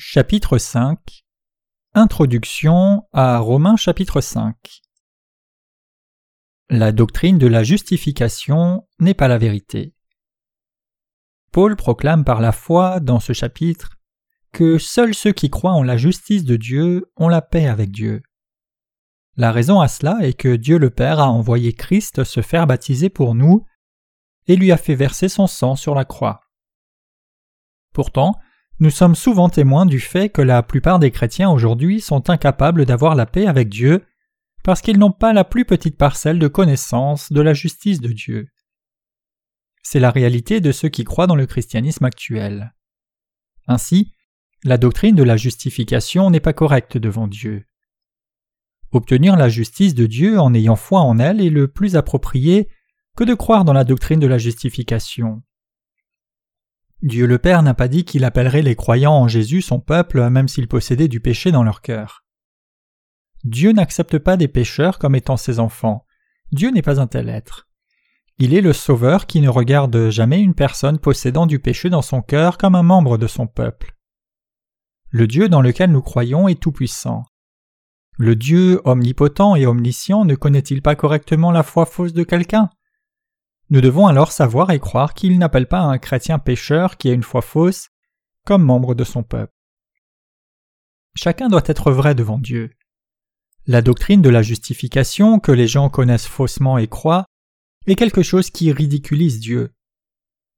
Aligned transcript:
Chapitre 0.00 0.58
5 0.58 1.24
Introduction 1.92 3.02
à 3.12 3.38
Romains 3.38 3.74
chapitre 3.74 4.20
5 4.20 4.54
La 6.70 6.92
doctrine 6.92 7.36
de 7.36 7.48
la 7.48 7.64
justification 7.64 8.86
n'est 9.00 9.14
pas 9.14 9.26
la 9.26 9.38
vérité. 9.38 9.96
Paul 11.50 11.74
proclame 11.74 12.24
par 12.24 12.40
la 12.40 12.52
foi 12.52 13.00
dans 13.00 13.18
ce 13.18 13.32
chapitre 13.32 13.98
que 14.52 14.78
seuls 14.78 15.16
ceux 15.16 15.32
qui 15.32 15.50
croient 15.50 15.72
en 15.72 15.82
la 15.82 15.96
justice 15.96 16.44
de 16.44 16.54
Dieu 16.54 17.10
ont 17.16 17.28
la 17.28 17.42
paix 17.42 17.66
avec 17.66 17.90
Dieu. 17.90 18.22
La 19.36 19.50
raison 19.50 19.80
à 19.80 19.88
cela 19.88 20.18
est 20.20 20.34
que 20.34 20.54
Dieu 20.54 20.78
le 20.78 20.90
Père 20.90 21.18
a 21.18 21.28
envoyé 21.28 21.72
Christ 21.72 22.22
se 22.22 22.40
faire 22.40 22.68
baptiser 22.68 23.10
pour 23.10 23.34
nous 23.34 23.64
et 24.46 24.54
lui 24.54 24.70
a 24.70 24.76
fait 24.76 24.94
verser 24.94 25.28
son 25.28 25.48
sang 25.48 25.74
sur 25.74 25.96
la 25.96 26.04
croix. 26.04 26.42
Pourtant, 27.92 28.36
nous 28.80 28.90
sommes 28.90 29.16
souvent 29.16 29.48
témoins 29.48 29.86
du 29.86 29.98
fait 29.98 30.28
que 30.28 30.42
la 30.42 30.62
plupart 30.62 31.00
des 31.00 31.10
chrétiens 31.10 31.50
aujourd'hui 31.50 32.00
sont 32.00 32.30
incapables 32.30 32.86
d'avoir 32.86 33.16
la 33.16 33.26
paix 33.26 33.46
avec 33.46 33.68
Dieu 33.68 34.04
parce 34.62 34.82
qu'ils 34.82 34.98
n'ont 34.98 35.12
pas 35.12 35.32
la 35.32 35.44
plus 35.44 35.64
petite 35.64 35.96
parcelle 35.96 36.38
de 36.38 36.46
connaissance 36.46 37.32
de 37.32 37.40
la 37.40 37.54
justice 37.54 38.00
de 38.00 38.12
Dieu. 38.12 38.48
C'est 39.82 40.00
la 40.00 40.10
réalité 40.10 40.60
de 40.60 40.70
ceux 40.70 40.88
qui 40.88 41.04
croient 41.04 41.26
dans 41.26 41.34
le 41.34 41.46
christianisme 41.46 42.04
actuel. 42.04 42.74
Ainsi, 43.66 44.12
la 44.64 44.78
doctrine 44.78 45.16
de 45.16 45.22
la 45.22 45.36
justification 45.36 46.30
n'est 46.30 46.40
pas 46.40 46.52
correcte 46.52 46.98
devant 46.98 47.26
Dieu. 47.26 47.64
Obtenir 48.92 49.36
la 49.36 49.48
justice 49.48 49.94
de 49.94 50.06
Dieu 50.06 50.38
en 50.38 50.54
ayant 50.54 50.76
foi 50.76 51.00
en 51.00 51.18
elle 51.18 51.40
est 51.40 51.50
le 51.50 51.68
plus 51.68 51.96
approprié 51.96 52.68
que 53.16 53.24
de 53.24 53.34
croire 53.34 53.64
dans 53.64 53.72
la 53.72 53.84
doctrine 53.84 54.20
de 54.20 54.26
la 54.26 54.38
justification. 54.38 55.42
Dieu 57.02 57.26
le 57.26 57.38
Père 57.38 57.62
n'a 57.62 57.74
pas 57.74 57.86
dit 57.86 58.04
qu'il 58.04 58.24
appellerait 58.24 58.62
les 58.62 58.74
croyants 58.74 59.14
en 59.14 59.28
Jésus 59.28 59.62
son 59.62 59.78
peuple 59.78 60.28
même 60.30 60.48
s'ils 60.48 60.66
possédaient 60.66 61.08
du 61.08 61.20
péché 61.20 61.52
dans 61.52 61.62
leur 61.62 61.80
cœur. 61.80 62.24
Dieu 63.44 63.72
n'accepte 63.72 64.18
pas 64.18 64.36
des 64.36 64.48
pécheurs 64.48 64.98
comme 64.98 65.14
étant 65.14 65.36
ses 65.36 65.60
enfants. 65.60 66.04
Dieu 66.50 66.70
n'est 66.70 66.82
pas 66.82 67.00
un 67.00 67.06
tel 67.06 67.28
être. 67.28 67.68
Il 68.38 68.52
est 68.52 68.60
le 68.60 68.72
Sauveur 68.72 69.26
qui 69.26 69.40
ne 69.40 69.48
regarde 69.48 70.10
jamais 70.10 70.40
une 70.40 70.54
personne 70.54 70.98
possédant 70.98 71.46
du 71.46 71.60
péché 71.60 71.88
dans 71.88 72.02
son 72.02 72.20
cœur 72.20 72.58
comme 72.58 72.74
un 72.74 72.82
membre 72.82 73.16
de 73.16 73.26
son 73.26 73.46
peuple. 73.46 73.94
Le 75.10 75.26
Dieu 75.26 75.48
dans 75.48 75.62
lequel 75.62 75.90
nous 75.90 76.02
croyons 76.02 76.48
est 76.48 76.60
tout-puissant. 76.60 77.24
Le 78.16 78.34
Dieu 78.34 78.80
omnipotent 78.84 79.54
et 79.54 79.66
omniscient 79.66 80.24
ne 80.24 80.34
connaît-il 80.34 80.82
pas 80.82 80.96
correctement 80.96 81.52
la 81.52 81.62
foi 81.62 81.86
fausse 81.86 82.12
de 82.12 82.24
quelqu'un? 82.24 82.70
Nous 83.70 83.80
devons 83.80 84.06
alors 84.06 84.32
savoir 84.32 84.70
et 84.70 84.78
croire 84.78 85.14
qu'il 85.14 85.38
n'appelle 85.38 85.66
pas 85.68 85.80
un 85.80 85.98
chrétien 85.98 86.38
pécheur 86.38 86.96
qui 86.96 87.10
a 87.10 87.12
une 87.12 87.22
foi 87.22 87.42
fausse 87.42 87.88
comme 88.44 88.62
membre 88.62 88.94
de 88.94 89.04
son 89.04 89.22
peuple. 89.22 89.52
Chacun 91.14 91.48
doit 91.48 91.62
être 91.66 91.90
vrai 91.90 92.14
devant 92.14 92.38
Dieu. 92.38 92.70
La 93.66 93.82
doctrine 93.82 94.22
de 94.22 94.30
la 94.30 94.40
justification 94.40 95.40
que 95.40 95.52
les 95.52 95.66
gens 95.66 95.90
connaissent 95.90 96.26
faussement 96.26 96.78
et 96.78 96.86
croient 96.86 97.26
est 97.86 97.96
quelque 97.96 98.22
chose 98.22 98.50
qui 98.50 98.72
ridiculise 98.72 99.40
Dieu. 99.40 99.74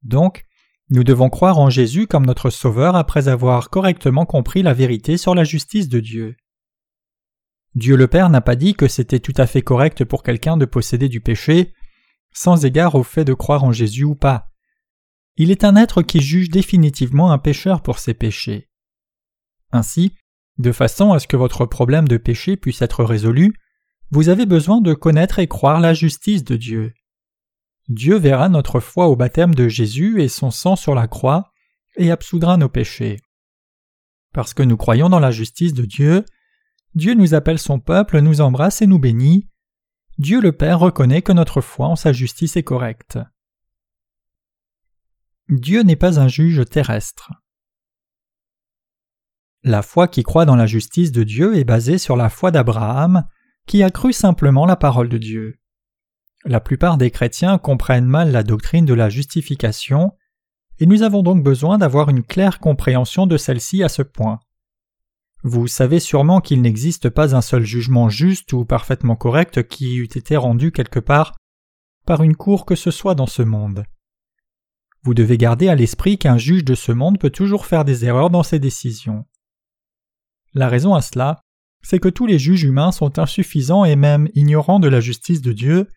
Donc, 0.02 0.44
nous 0.90 1.02
devons 1.04 1.30
croire 1.30 1.58
en 1.58 1.70
Jésus 1.70 2.06
comme 2.06 2.26
notre 2.26 2.50
Sauveur 2.50 2.94
après 2.94 3.28
avoir 3.28 3.70
correctement 3.70 4.26
compris 4.26 4.62
la 4.62 4.74
vérité 4.74 5.16
sur 5.16 5.34
la 5.34 5.44
justice 5.44 5.88
de 5.88 6.00
Dieu. 6.00 6.36
Dieu 7.74 7.96
le 7.96 8.08
Père 8.08 8.30
n'a 8.30 8.40
pas 8.40 8.56
dit 8.56 8.74
que 8.74 8.88
c'était 8.88 9.20
tout 9.20 9.34
à 9.36 9.46
fait 9.46 9.62
correct 9.62 10.04
pour 10.04 10.22
quelqu'un 10.22 10.56
de 10.56 10.64
posséder 10.64 11.08
du 11.08 11.20
péché, 11.20 11.72
sans 12.32 12.64
égard 12.64 12.94
au 12.94 13.02
fait 13.02 13.24
de 13.24 13.34
croire 13.34 13.64
en 13.64 13.72
Jésus 13.72 14.04
ou 14.04 14.14
pas. 14.14 14.48
Il 15.36 15.50
est 15.50 15.64
un 15.64 15.76
être 15.76 16.02
qui 16.02 16.20
juge 16.20 16.50
définitivement 16.50 17.32
un 17.32 17.38
pécheur 17.38 17.82
pour 17.82 17.98
ses 17.98 18.14
péchés. 18.14 18.68
Ainsi, 19.72 20.14
de 20.58 20.72
façon 20.72 21.12
à 21.12 21.18
ce 21.18 21.26
que 21.26 21.36
votre 21.36 21.66
problème 21.66 22.08
de 22.08 22.16
péché 22.16 22.56
puisse 22.56 22.82
être 22.82 23.04
résolu, 23.04 23.54
vous 24.10 24.28
avez 24.28 24.44
besoin 24.44 24.80
de 24.80 24.92
connaître 24.92 25.38
et 25.38 25.46
croire 25.46 25.80
la 25.80 25.94
justice 25.94 26.44
de 26.44 26.56
Dieu. 26.56 26.92
Dieu 27.88 28.16
verra 28.16 28.48
notre 28.48 28.80
foi 28.80 29.06
au 29.08 29.16
baptême 29.16 29.54
de 29.54 29.68
Jésus 29.68 30.20
et 30.22 30.28
son 30.28 30.50
sang 30.50 30.76
sur 30.76 30.94
la 30.94 31.08
croix, 31.08 31.50
et 31.96 32.10
absoudra 32.10 32.56
nos 32.56 32.68
péchés. 32.68 33.20
Parce 34.32 34.54
que 34.54 34.62
nous 34.62 34.76
croyons 34.76 35.08
dans 35.08 35.18
la 35.18 35.30
justice 35.30 35.74
de 35.74 35.84
Dieu, 35.84 36.24
Dieu 36.94 37.14
nous 37.14 37.34
appelle 37.34 37.58
son 37.58 37.80
peuple, 37.80 38.20
nous 38.20 38.40
embrasse 38.40 38.82
et 38.82 38.86
nous 38.86 38.98
bénit, 38.98 39.48
Dieu 40.20 40.42
le 40.42 40.52
Père 40.52 40.80
reconnaît 40.80 41.22
que 41.22 41.32
notre 41.32 41.62
foi 41.62 41.86
en 41.86 41.96
sa 41.96 42.12
justice 42.12 42.54
est 42.56 42.62
correcte. 42.62 43.18
Dieu 45.48 45.80
n'est 45.80 45.96
pas 45.96 46.20
un 46.20 46.28
juge 46.28 46.62
terrestre. 46.68 47.32
La 49.62 49.80
foi 49.80 50.08
qui 50.08 50.22
croit 50.22 50.44
dans 50.44 50.56
la 50.56 50.66
justice 50.66 51.10
de 51.10 51.22
Dieu 51.22 51.56
est 51.56 51.64
basée 51.64 51.96
sur 51.96 52.16
la 52.16 52.28
foi 52.28 52.50
d'Abraham, 52.50 53.26
qui 53.66 53.82
a 53.82 53.88
cru 53.88 54.12
simplement 54.12 54.66
la 54.66 54.76
parole 54.76 55.08
de 55.08 55.16
Dieu. 55.16 55.58
La 56.44 56.60
plupart 56.60 56.98
des 56.98 57.10
chrétiens 57.10 57.56
comprennent 57.56 58.04
mal 58.04 58.30
la 58.30 58.42
doctrine 58.42 58.84
de 58.84 58.92
la 58.92 59.08
justification, 59.08 60.12
et 60.80 60.84
nous 60.84 61.00
avons 61.00 61.22
donc 61.22 61.42
besoin 61.42 61.78
d'avoir 61.78 62.10
une 62.10 62.24
claire 62.24 62.58
compréhension 62.58 63.26
de 63.26 63.38
celle-ci 63.38 63.82
à 63.82 63.88
ce 63.88 64.02
point. 64.02 64.38
Vous 65.42 65.66
savez 65.66 66.00
sûrement 66.00 66.40
qu'il 66.40 66.60
n'existe 66.60 67.08
pas 67.08 67.34
un 67.34 67.40
seul 67.40 67.64
jugement 67.64 68.10
juste 68.10 68.52
ou 68.52 68.64
parfaitement 68.64 69.16
correct 69.16 69.66
qui 69.66 69.96
eût 69.96 70.04
été 70.04 70.36
rendu 70.36 70.70
quelque 70.70 71.00
part 71.00 71.34
par 72.04 72.22
une 72.22 72.36
cour 72.36 72.66
que 72.66 72.74
ce 72.74 72.90
soit 72.90 73.14
dans 73.14 73.26
ce 73.26 73.42
monde. 73.42 73.84
Vous 75.02 75.14
devez 75.14 75.38
garder 75.38 75.68
à 75.68 75.74
l'esprit 75.74 76.18
qu'un 76.18 76.36
juge 76.36 76.64
de 76.64 76.74
ce 76.74 76.92
monde 76.92 77.18
peut 77.18 77.30
toujours 77.30 77.64
faire 77.64 77.86
des 77.86 78.04
erreurs 78.04 78.28
dans 78.28 78.42
ses 78.42 78.58
décisions. 78.58 79.24
La 80.52 80.68
raison 80.68 80.94
à 80.94 81.00
cela, 81.00 81.40
c'est 81.82 82.00
que 82.00 82.08
tous 82.08 82.26
les 82.26 82.38
juges 82.38 82.64
humains 82.64 82.92
sont 82.92 83.18
insuffisants 83.18 83.86
et 83.86 83.96
même 83.96 84.28
ignorants 84.34 84.80
de 84.80 84.88
la 84.88 85.00
justice 85.00 85.40
de 85.40 85.52
Dieu, 85.52 85.88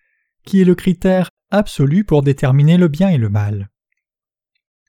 qui 0.46 0.62
est 0.62 0.66
le 0.66 0.76
critère 0.76 1.30
absolu 1.52 2.06
pour 2.06 2.22
déterminer 2.22 2.78
le 2.78 2.88
bien 2.88 3.10
et 3.10 3.18
le 3.18 3.30
mal. 3.30 3.70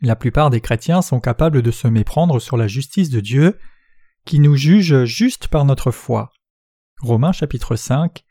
La 0.00 0.14
plupart 0.14 0.50
des 0.50 0.60
chrétiens 0.60 1.02
sont 1.02 1.18
capables 1.18 1.62
de 1.62 1.70
se 1.70 1.88
méprendre 1.88 2.40
sur 2.40 2.56
la 2.56 2.68
justice 2.68 3.10
de 3.10 3.20
Dieu 3.20 3.58
qui 4.24 4.40
nous 4.40 4.56
juge 4.56 5.04
juste 5.04 5.48
par 5.48 5.64
notre 5.64 5.90
foi. 5.90 6.32
Romains 7.00 7.32
chapitre 7.32 7.76
5 7.76 8.24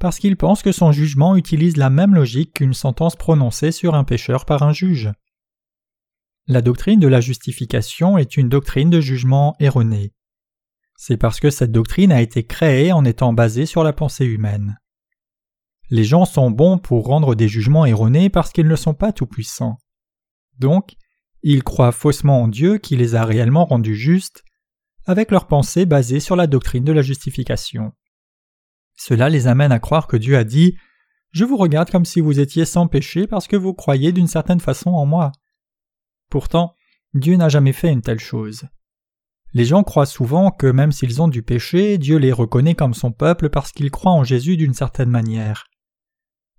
parce 0.00 0.18
qu'il 0.18 0.38
pense 0.38 0.62
que 0.62 0.72
son 0.72 0.92
jugement 0.92 1.36
utilise 1.36 1.76
la 1.76 1.90
même 1.90 2.14
logique 2.14 2.54
qu'une 2.54 2.72
sentence 2.72 3.16
prononcée 3.16 3.70
sur 3.70 3.94
un 3.94 4.02
pécheur 4.02 4.46
par 4.46 4.62
un 4.62 4.72
juge. 4.72 5.12
La 6.46 6.62
doctrine 6.62 6.98
de 6.98 7.06
la 7.06 7.20
justification 7.20 8.16
est 8.16 8.38
une 8.38 8.48
doctrine 8.48 8.88
de 8.88 9.00
jugement 9.00 9.54
erronée. 9.60 10.14
C'est 10.96 11.18
parce 11.18 11.38
que 11.38 11.50
cette 11.50 11.70
doctrine 11.70 12.12
a 12.12 12.22
été 12.22 12.44
créée 12.44 12.92
en 12.92 13.04
étant 13.04 13.34
basée 13.34 13.66
sur 13.66 13.84
la 13.84 13.92
pensée 13.92 14.24
humaine. 14.24 14.78
Les 15.90 16.04
gens 16.04 16.24
sont 16.24 16.50
bons 16.50 16.78
pour 16.78 17.04
rendre 17.04 17.34
des 17.34 17.48
jugements 17.48 17.84
erronés 17.84 18.30
parce 18.30 18.52
qu'ils 18.52 18.68
ne 18.68 18.76
sont 18.76 18.94
pas 18.94 19.12
tout-puissants. 19.12 19.76
Donc, 20.58 20.94
ils 21.42 21.62
croient 21.62 21.92
faussement 21.92 22.42
en 22.42 22.48
Dieu 22.48 22.78
qui 22.78 22.96
les 22.96 23.14
a 23.16 23.24
réellement 23.26 23.66
rendus 23.66 23.96
justes 23.96 24.44
avec 25.06 25.30
leurs 25.30 25.46
pensées 25.46 25.86
basées 25.86 26.20
sur 26.20 26.36
la 26.36 26.46
doctrine 26.46 26.84
de 26.84 26.92
la 26.92 27.02
justification. 27.02 27.92
Cela 28.96 29.28
les 29.28 29.46
amène 29.46 29.72
à 29.72 29.78
croire 29.78 30.06
que 30.06 30.16
Dieu 30.16 30.36
a 30.36 30.44
dit 30.44 30.76
Je 31.32 31.44
vous 31.44 31.56
regarde 31.56 31.90
comme 31.90 32.04
si 32.04 32.20
vous 32.20 32.38
étiez 32.38 32.64
sans 32.64 32.86
péché 32.86 33.26
parce 33.26 33.46
que 33.46 33.56
vous 33.56 33.74
croyez 33.74 34.12
d'une 34.12 34.26
certaine 34.26 34.60
façon 34.60 34.90
en 34.90 35.06
moi. 35.06 35.32
Pourtant, 36.28 36.74
Dieu 37.14 37.36
n'a 37.36 37.48
jamais 37.48 37.72
fait 37.72 37.90
une 37.90 38.02
telle 38.02 38.20
chose. 38.20 38.64
Les 39.52 39.64
gens 39.64 39.82
croient 39.82 40.06
souvent 40.06 40.50
que 40.50 40.66
même 40.66 40.92
s'ils 40.92 41.20
ont 41.20 41.28
du 41.28 41.42
péché, 41.42 41.98
Dieu 41.98 42.18
les 42.18 42.32
reconnaît 42.32 42.76
comme 42.76 42.94
son 42.94 43.10
peuple 43.10 43.50
parce 43.50 43.72
qu'ils 43.72 43.90
croient 43.90 44.12
en 44.12 44.22
Jésus 44.22 44.56
d'une 44.56 44.74
certaine 44.74 45.10
manière. 45.10 45.66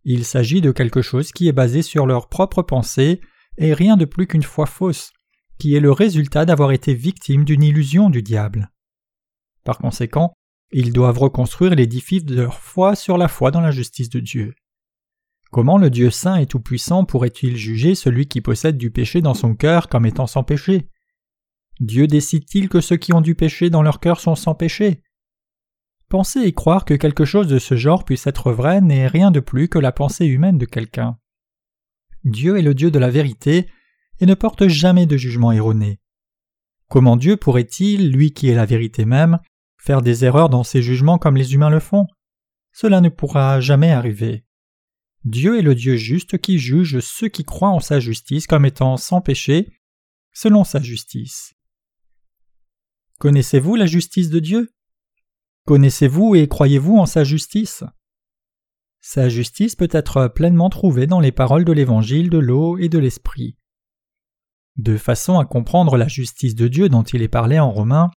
Il 0.03 0.25
s'agit 0.25 0.61
de 0.61 0.71
quelque 0.71 1.01
chose 1.01 1.31
qui 1.31 1.47
est 1.47 1.53
basé 1.53 1.83
sur 1.83 2.05
leur 2.05 2.27
propre 2.27 2.63
pensée 2.63 3.21
et 3.57 3.73
rien 3.73 3.97
de 3.97 4.05
plus 4.05 4.27
qu'une 4.27 4.43
foi 4.43 4.65
fausse 4.65 5.13
qui 5.61 5.75
est 5.75 5.79
le 5.79 5.91
résultat 5.91 6.43
d'avoir 6.43 6.71
été 6.71 6.95
victime 6.95 7.45
d'une 7.45 7.61
illusion 7.61 8.09
du 8.09 8.23
diable. 8.23 8.71
Par 9.63 9.77
conséquent, 9.77 10.33
ils 10.71 10.91
doivent 10.91 11.19
reconstruire 11.19 11.75
l'édifice 11.75 12.25
de 12.25 12.33
leur 12.33 12.57
foi 12.57 12.95
sur 12.95 13.15
la 13.15 13.27
foi 13.27 13.51
dans 13.51 13.61
la 13.61 13.69
justice 13.69 14.09
de 14.09 14.19
Dieu. 14.19 14.55
Comment 15.51 15.77
le 15.77 15.91
Dieu 15.91 16.09
saint 16.09 16.37
et 16.37 16.47
tout-puissant 16.47 17.05
pourrait-il 17.05 17.57
juger 17.57 17.93
celui 17.93 18.27
qui 18.27 18.41
possède 18.41 18.75
du 18.75 18.89
péché 18.89 19.21
dans 19.21 19.35
son 19.35 19.53
cœur 19.53 19.87
comme 19.87 20.07
étant 20.07 20.25
sans 20.25 20.43
péché? 20.43 20.89
Dieu 21.79 22.07
décide-t-il 22.07 22.67
que 22.67 22.81
ceux 22.81 22.97
qui 22.97 23.13
ont 23.13 23.21
du 23.21 23.35
péché 23.35 23.69
dans 23.69 23.83
leur 23.83 23.99
cœur 23.99 24.19
sont 24.19 24.33
sans 24.33 24.55
péché? 24.55 25.03
Penser 26.09 26.39
et 26.39 26.53
croire 26.53 26.85
que 26.85 26.95
quelque 26.95 27.23
chose 27.23 27.47
de 27.47 27.59
ce 27.59 27.75
genre 27.75 28.03
puisse 28.03 28.25
être 28.25 28.51
vrai 28.51 28.81
n'est 28.81 29.05
rien 29.05 29.29
de 29.29 29.39
plus 29.39 29.69
que 29.69 29.77
la 29.77 29.91
pensée 29.91 30.25
humaine 30.25 30.57
de 30.57 30.65
quelqu'un. 30.65 31.19
Dieu 32.23 32.57
est 32.57 32.63
le 32.63 32.73
Dieu 32.73 32.89
de 32.89 32.97
la 32.97 33.11
vérité, 33.11 33.67
et 34.21 34.25
ne 34.25 34.35
porte 34.35 34.67
jamais 34.67 35.05
de 35.05 35.17
jugement 35.17 35.51
erroné. 35.51 35.99
Comment 36.87 37.17
Dieu 37.17 37.37
pourrait-il, 37.37 38.11
lui 38.11 38.31
qui 38.33 38.47
est 38.47 38.55
la 38.55 38.65
vérité 38.65 39.03
même, 39.03 39.39
faire 39.77 40.01
des 40.01 40.23
erreurs 40.23 40.49
dans 40.49 40.63
ses 40.63 40.81
jugements 40.81 41.17
comme 41.17 41.35
les 41.35 41.53
humains 41.53 41.69
le 41.69 41.79
font? 41.79 42.07
Cela 42.71 43.01
ne 43.01 43.09
pourra 43.09 43.59
jamais 43.59 43.91
arriver. 43.91 44.45
Dieu 45.23 45.57
est 45.59 45.63
le 45.63 45.75
Dieu 45.75 45.97
juste 45.97 46.37
qui 46.37 46.57
juge 46.57 46.99
ceux 46.99 47.27
qui 47.27 47.43
croient 47.43 47.69
en 47.69 47.79
sa 47.79 47.99
justice 47.99 48.47
comme 48.47 48.65
étant 48.65 48.97
sans 48.97 49.21
péché, 49.21 49.71
selon 50.33 50.63
sa 50.63 50.81
justice. 50.81 51.53
Connaissez-vous 53.19 53.75
la 53.75 53.85
justice 53.85 54.29
de 54.29 54.39
Dieu? 54.39 54.71
Connaissez-vous 55.65 56.35
et 56.35 56.47
croyez-vous 56.47 56.97
en 56.97 57.05
sa 57.05 57.23
justice? 57.23 57.83
Sa 58.99 59.29
justice 59.29 59.75
peut 59.75 59.89
être 59.91 60.27
pleinement 60.27 60.69
trouvée 60.69 61.07
dans 61.07 61.19
les 61.19 61.31
paroles 61.31 61.65
de 61.65 61.71
l'Évangile 61.71 62.29
de 62.29 62.37
l'eau 62.37 62.77
et 62.77 62.89
de 62.89 62.99
l'Esprit. 62.99 63.57
De 64.77 64.97
façon 64.97 65.37
à 65.39 65.45
comprendre 65.45 65.97
la 65.97 66.07
justice 66.07 66.55
de 66.55 66.67
Dieu 66.67 66.89
dont 66.89 67.03
il 67.03 67.21
est 67.21 67.27
parlé 67.27 67.59
en 67.59 67.71
Romains, 67.71 68.09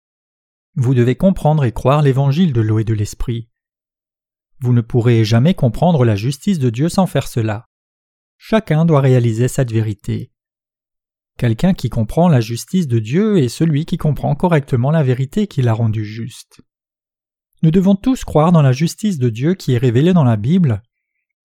vous 0.75 0.95
devez 0.95 1.17
comprendre 1.17 1.65
et 1.65 1.73
croire 1.73 2.03
l'Évangile 2.03 2.53
de 2.53 2.61
l'eau 2.61 2.79
et 2.79 2.85
de 2.85 2.95
l'Esprit. 2.95 3.49
Vous 4.61 4.73
ne 4.73 4.81
pourrez 4.81 5.25
jamais 5.25 5.55
comprendre 5.55 6.05
la 6.05 6.17
justice 6.17 6.59
de 6.59 6.71
Dieu 6.71 6.89
sans 6.89 7.07
faire 7.07 7.27
cela. 7.27 7.67
Chacun 8.39 8.85
doit 8.85 9.01
réaliser 9.01 9.49
cette 9.49 9.73
vérité. 9.73 10.33
Quelqu'un 11.39 11.75
qui 11.75 11.91
comprend 11.91 12.29
la 12.29 12.41
justice 12.41 12.87
de 12.87 12.99
Dieu 12.99 13.39
est 13.39 13.49
celui 13.49 13.85
qui 13.85 13.97
comprend 13.97 14.35
correctement 14.35 14.91
la 14.91 15.03
vérité 15.03 15.47
qui 15.47 15.63
l'a 15.63 15.73
rendu 15.73 16.05
juste. 16.05 16.61
Nous 17.63 17.71
devons 17.71 17.97
tous 17.97 18.25
croire 18.25 18.53
dans 18.53 18.63
la 18.63 18.73
justice 18.73 19.19
de 19.19 19.29
Dieu 19.29 19.55
qui 19.55 19.73
est 19.73 19.79
révélée 19.79 20.13
dans 20.13 20.25
la 20.25 20.37
Bible. 20.37 20.83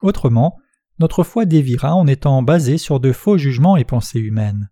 Autrement, 0.01 0.57
notre 0.99 1.23
foi 1.23 1.45
dévira 1.45 1.95
en 1.95 2.07
étant 2.07 2.41
basée 2.43 2.77
sur 2.77 2.99
de 2.99 3.11
faux 3.11 3.37
jugements 3.37 3.77
et 3.77 3.85
pensées 3.85 4.19
humaines. 4.19 4.69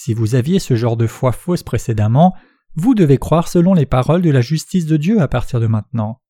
Si 0.00 0.14
vous 0.14 0.36
aviez 0.36 0.60
ce 0.60 0.76
genre 0.76 0.96
de 0.96 1.08
foi 1.08 1.32
fausse 1.32 1.64
précédemment, 1.64 2.32
vous 2.76 2.94
devez 2.94 3.18
croire 3.18 3.48
selon 3.48 3.74
les 3.74 3.84
paroles 3.84 4.22
de 4.22 4.30
la 4.30 4.40
justice 4.40 4.86
de 4.86 4.96
Dieu 4.96 5.20
à 5.20 5.26
partir 5.26 5.58
de 5.58 5.66
maintenant. 5.66 6.20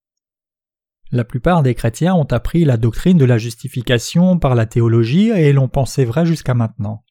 La 1.12 1.22
plupart 1.22 1.62
des 1.62 1.74
chrétiens 1.74 2.14
ont 2.14 2.24
appris 2.24 2.64
la 2.64 2.78
doctrine 2.78 3.18
de 3.18 3.26
la 3.26 3.36
justification 3.36 4.38
par 4.38 4.54
la 4.54 4.64
théologie 4.64 5.28
et 5.28 5.52
l'ont 5.52 5.68
pensé 5.68 6.06
vrai 6.06 6.24
jusqu'à 6.24 6.54
maintenant. 6.54 7.04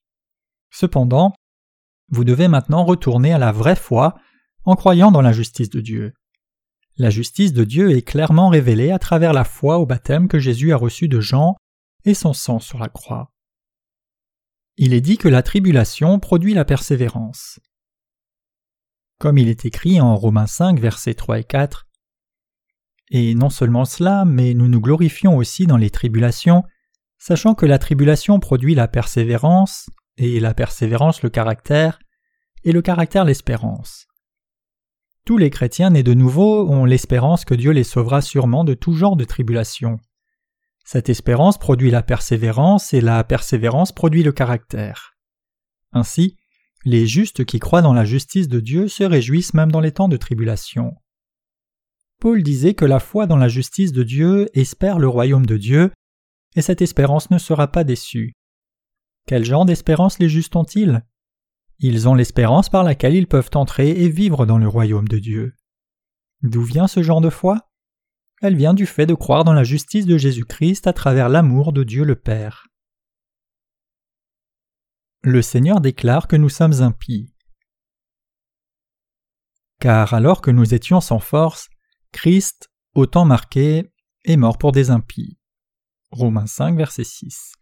Cependant, 0.72 1.36
vous 2.10 2.24
devez 2.24 2.48
maintenant 2.48 2.86
retourner 2.86 3.34
à 3.34 3.38
la 3.38 3.52
vraie 3.52 3.76
foi 3.76 4.16
en 4.66 4.76
croyant 4.76 5.12
dans 5.12 5.22
la 5.22 5.34
justice 5.34 5.70
de 5.70 5.80
Dieu. 5.80 6.14
La 6.98 7.12
justice 7.12 7.54
de 7.54 7.66
Dieu 7.66 7.92
est 7.92 8.02
clairement 8.02 8.50
révélée 8.50 8.90
à 8.90 8.98
travers 8.98 9.32
la 9.32 9.44
foi 9.44 9.78
au 9.78 9.86
baptême 9.86 10.28
que 10.28 10.40
Jésus 10.40 10.74
a 10.74 10.78
reçu 10.78 11.08
de 11.08 11.20
Jean 11.20 11.56
et 12.04 12.16
son 12.16 12.34
sang 12.34 12.58
sur 12.58 12.80
la 12.80 12.90
croix. 12.90 13.32
Il 14.80 14.94
est 14.94 15.02
dit 15.02 15.18
que 15.18 15.28
la 15.28 15.42
tribulation 15.42 16.20
produit 16.20 16.54
la 16.54 16.64
persévérance. 16.64 17.60
Comme 19.20 19.40
il 19.40 19.50
est 19.50 19.66
écrit 19.66 20.00
en 20.00 20.16
Romains 20.16 20.46
5, 20.46 20.80
versets 20.80 21.16
3 21.16 21.40
et 21.40 21.44
4, 21.44 21.88
et 23.10 23.34
non 23.34 23.50
seulement 23.50 23.86
cela, 23.86 24.24
mais 24.24 24.54
nous 24.54 24.68
nous 24.68 24.80
glorifions 24.80 25.36
aussi 25.36 25.66
dans 25.66 25.78
les 25.78 25.90
tribulations, 25.90 26.64
sachant 27.18 27.56
que 27.56 27.66
la 27.66 27.80
tribulation 27.80 28.40
produit 28.40 28.76
la 28.76 28.88
persévérance, 28.88 29.90
et 30.18 30.40
la 30.40 30.54
persévérance 30.54 31.24
le 31.24 31.32
caractère, 31.32 31.98
et 32.64 32.72
le 32.72 32.84
caractère 32.84 33.26
l'espérance. 33.26 34.06
Tous 35.26 35.40
les 35.40 35.50
chrétiens 35.50 35.90
nés 35.90 36.04
de 36.04 36.14
nouveau 36.14 36.70
ont 36.70 36.86
l'espérance 36.86 37.46
que 37.46 37.56
Dieu 37.56 37.72
les 37.72 37.84
sauvera 37.84 38.22
sûrement 38.22 38.64
de 38.64 38.76
tout 38.76 38.94
genre 38.94 39.16
de 39.16 39.26
tribulation. 39.26 40.00
Cette 40.90 41.10
espérance 41.10 41.58
produit 41.58 41.92
la 41.92 42.02
persévérance 42.02 42.94
et 42.94 43.02
la 43.02 43.22
persévérance 43.26 43.92
produit 43.92 44.24
le 44.24 44.32
caractère. 44.32 45.18
Ainsi, 45.92 46.38
les 46.86 47.06
justes 47.08 47.44
qui 47.44 47.60
croient 47.60 47.82
dans 47.82 47.92
la 47.92 48.06
justice 48.06 48.48
de 48.48 48.62
Dieu 48.62 48.88
se 48.88 49.04
réjouissent 49.04 49.54
même 49.54 49.70
dans 49.70 49.82
les 49.82 49.92
temps 49.92 50.08
de 50.08 50.16
tribulation. 50.16 50.94
Paul 52.22 52.42
disait 52.42 52.74
que 52.74 52.86
la 52.86 53.02
foi 53.02 53.28
dans 53.28 53.36
la 53.36 53.50
justice 53.50 53.92
de 53.92 54.02
Dieu 54.04 54.48
espère 54.58 54.98
le 54.98 55.10
royaume 55.10 55.46
de 55.46 55.58
Dieu, 55.58 55.92
et 56.56 56.62
cette 56.62 56.82
espérance 56.82 57.32
ne 57.32 57.38
sera 57.38 57.68
pas 57.68 57.84
déçue. 57.84 58.38
Quel 59.26 59.44
genre 59.44 59.66
d'espérance 59.66 60.20
les 60.20 60.30
justes 60.30 60.56
ont-ils? 60.56 61.06
Ils 61.80 62.08
ont 62.08 62.16
l'espérance 62.16 62.70
par 62.70 62.86
laquelle 62.86 63.14
ils 63.14 63.28
peuvent 63.28 63.52
entrer 63.56 63.90
et 63.90 64.08
vivre 64.08 64.46
dans 64.46 64.58
le 64.58 64.70
royaume 64.70 65.10
de 65.10 65.20
Dieu. 65.20 65.54
D'où 66.44 66.62
vient 66.62 66.88
ce 66.88 67.04
genre 67.04 67.20
de 67.20 67.30
foi? 67.30 67.67
Elle 68.42 68.56
vient 68.56 68.76
du 68.76 68.86
fait 68.86 69.08
de 69.08 69.16
croire 69.16 69.44
dans 69.44 69.54
la 69.54 69.64
justice 69.64 70.06
de 70.06 70.18
Jésus-Christ 70.18 70.86
à 70.86 70.94
travers 70.94 71.28
l'amour 71.28 71.74
de 71.74 71.84
Dieu 71.84 72.04
le 72.04 72.16
Père. 72.16 72.68
Le 75.24 75.42
Seigneur 75.42 75.82
déclare 75.82 76.28
que 76.28 76.36
nous 76.36 76.50
sommes 76.50 76.82
impies. 76.82 77.34
Car 79.80 80.14
alors 80.14 80.42
que 80.42 80.52
nous 80.52 80.76
étions 80.76 81.02
sans 81.02 81.20
force, 81.20 81.68
Christ, 82.12 82.70
autant 82.94 83.26
marqué, 83.26 83.92
est 84.26 84.38
mort 84.38 84.60
pour 84.60 84.72
des 84.72 84.92
impies. 84.92 85.38
Romains 86.12 86.48
5, 86.48 86.78
verset 86.78 87.04
6. 87.04 87.54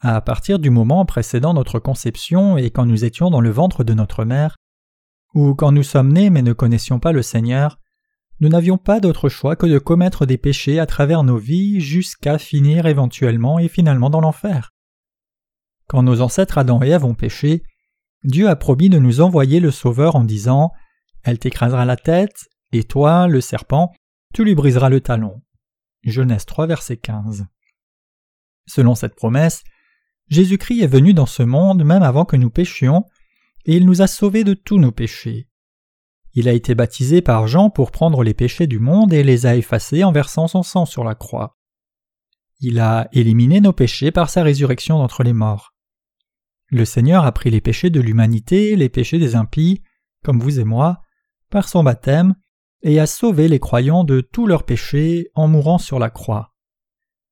À 0.00 0.20
partir 0.20 0.58
du 0.58 0.68
moment 0.68 1.06
précédant 1.06 1.54
notre 1.54 1.78
conception 1.78 2.58
et 2.58 2.70
quand 2.70 2.86
nous 2.86 3.04
étions 3.04 3.30
dans 3.30 3.40
le 3.40 3.50
ventre 3.50 3.82
de 3.82 3.94
notre 3.94 4.24
mère, 4.24 4.56
ou 5.34 5.54
quand 5.54 5.72
nous 5.72 5.82
sommes 5.82 6.12
nés 6.12 6.28
mais 6.28 6.42
ne 6.42 6.52
connaissions 6.52 7.00
pas 7.00 7.12
le 7.12 7.22
Seigneur, 7.22 7.78
nous 8.42 8.48
n'avions 8.48 8.76
pas 8.76 8.98
d'autre 8.98 9.28
choix 9.28 9.54
que 9.54 9.66
de 9.66 9.78
commettre 9.78 10.26
des 10.26 10.36
péchés 10.36 10.80
à 10.80 10.86
travers 10.86 11.22
nos 11.22 11.36
vies 11.36 11.80
jusqu'à 11.80 12.38
finir 12.38 12.86
éventuellement 12.86 13.60
et 13.60 13.68
finalement 13.68 14.10
dans 14.10 14.20
l'enfer. 14.20 14.72
Quand 15.86 16.02
nos 16.02 16.20
ancêtres 16.20 16.58
Adam 16.58 16.82
et 16.82 16.88
Ève 16.88 17.04
ont 17.04 17.14
péché, 17.14 17.62
Dieu 18.24 18.48
a 18.48 18.56
promis 18.56 18.88
de 18.88 18.98
nous 18.98 19.20
envoyer 19.20 19.60
le 19.60 19.70
Sauveur 19.70 20.16
en 20.16 20.24
disant 20.24 20.72
Elle 21.22 21.38
t'écrasera 21.38 21.84
la 21.84 21.94
tête, 21.94 22.48
et 22.72 22.82
toi, 22.82 23.28
le 23.28 23.40
serpent, 23.40 23.92
tu 24.34 24.42
lui 24.42 24.56
briseras 24.56 24.88
le 24.88 25.00
talon. 25.00 25.40
Genèse 26.02 26.44
3, 26.44 26.66
verset 26.66 26.96
15. 26.96 27.46
Selon 28.66 28.96
cette 28.96 29.14
promesse, 29.14 29.62
Jésus-Christ 30.30 30.82
est 30.82 30.88
venu 30.88 31.14
dans 31.14 31.26
ce 31.26 31.44
monde 31.44 31.84
même 31.84 32.02
avant 32.02 32.24
que 32.24 32.36
nous 32.36 32.50
péchions, 32.50 33.04
et 33.66 33.76
il 33.76 33.86
nous 33.86 34.02
a 34.02 34.08
sauvés 34.08 34.42
de 34.42 34.54
tous 34.54 34.80
nos 34.80 34.90
péchés. 34.90 35.46
Il 36.34 36.48
a 36.48 36.52
été 36.52 36.74
baptisé 36.74 37.20
par 37.20 37.46
Jean 37.46 37.68
pour 37.68 37.90
prendre 37.90 38.22
les 38.22 38.34
péchés 38.34 38.66
du 38.66 38.78
monde 38.78 39.12
et 39.12 39.22
les 39.22 39.46
a 39.46 39.56
effacés 39.56 40.02
en 40.02 40.12
versant 40.12 40.48
son 40.48 40.62
sang 40.62 40.86
sur 40.86 41.04
la 41.04 41.14
croix. 41.14 41.58
Il 42.60 42.78
a 42.78 43.08
éliminé 43.12 43.60
nos 43.60 43.72
péchés 43.72 44.12
par 44.12 44.30
sa 44.30 44.42
résurrection 44.42 44.98
d'entre 44.98 45.24
les 45.24 45.32
morts. 45.32 45.74
Le 46.68 46.84
Seigneur 46.84 47.26
a 47.26 47.32
pris 47.32 47.50
les 47.50 47.60
péchés 47.60 47.90
de 47.90 48.00
l'humanité, 48.00 48.76
les 48.76 48.88
péchés 48.88 49.18
des 49.18 49.34
impies, 49.34 49.82
comme 50.24 50.40
vous 50.40 50.58
et 50.58 50.64
moi, 50.64 51.02
par 51.50 51.68
son 51.68 51.84
baptême, 51.84 52.34
et 52.82 52.98
a 52.98 53.06
sauvé 53.06 53.48
les 53.48 53.58
croyants 53.58 54.04
de 54.04 54.20
tous 54.20 54.46
leurs 54.46 54.64
péchés 54.64 55.28
en 55.34 55.48
mourant 55.48 55.78
sur 55.78 55.98
la 55.98 56.08
croix. 56.08 56.54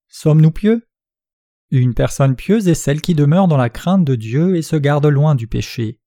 Sommes-nous 0.09 0.51
pieux? 0.51 0.87
Une 1.71 1.95
personne 1.95 2.37
pieuse 2.37 2.69
est 2.69 2.75
celle 2.75 3.01
qui 3.01 3.15
demeure 3.15 3.49
dans 3.49 3.57
la 3.57 3.71
crainte 3.71 4.05
de 4.05 4.17
Dieu 4.17 4.57
et 4.57 4.63
se 4.63 4.77
garde 4.77 5.07
loin 5.07 5.35
du 5.35 5.47
péché. 5.47 6.01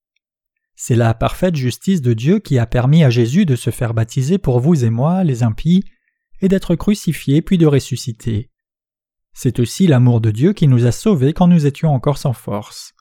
C'est 0.75 0.95
la 0.95 1.13
parfaite 1.13 1.55
justice 1.55 2.01
de 2.01 2.13
Dieu 2.13 2.39
qui 2.39 2.57
a 2.57 2.65
permis 2.65 3.03
à 3.03 3.09
Jésus 3.09 3.45
de 3.45 3.55
se 3.55 3.69
faire 3.69 3.93
baptiser 3.93 4.37
pour 4.37 4.59
vous 4.59 4.83
et 4.83 4.89
moi, 4.89 5.23
les 5.23 5.43
impies, 5.43 5.83
et 6.41 6.47
d'être 6.47 6.75
crucifié 6.75 7.41
puis 7.41 7.57
de 7.57 7.65
ressusciter. 7.65 8.49
C'est 9.33 9.59
aussi 9.59 9.87
l'amour 9.87 10.21
de 10.21 10.31
Dieu 10.31 10.53
qui 10.53 10.67
nous 10.67 10.85
a 10.85 10.91
sauvés 10.91 11.33
quand 11.33 11.47
nous 11.47 11.65
étions 11.65 11.93
encore 11.93 12.17
sans 12.17 12.33
force. 12.33 12.93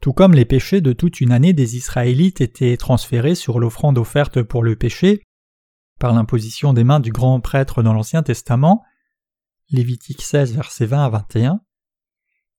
Tout 0.00 0.12
comme 0.12 0.34
les 0.34 0.44
péchés 0.44 0.80
de 0.80 0.92
toute 0.92 1.20
une 1.20 1.32
année 1.32 1.52
des 1.52 1.76
Israélites 1.76 2.40
étaient 2.40 2.76
transférés 2.76 3.34
sur 3.34 3.58
l'offrande 3.58 3.98
offerte 3.98 4.42
pour 4.42 4.62
le 4.62 4.76
péché, 4.76 5.22
par 5.98 6.12
l'imposition 6.12 6.72
des 6.72 6.84
mains 6.84 7.00
du 7.00 7.10
grand 7.10 7.40
prêtre 7.40 7.82
dans 7.82 7.92
l'Ancien 7.92 8.22
Testament, 8.22 8.84
Lévitique 9.70 10.22
16, 10.22 10.54
versets 10.54 10.86
20 10.86 11.04
à 11.06 11.08
21, 11.08 11.60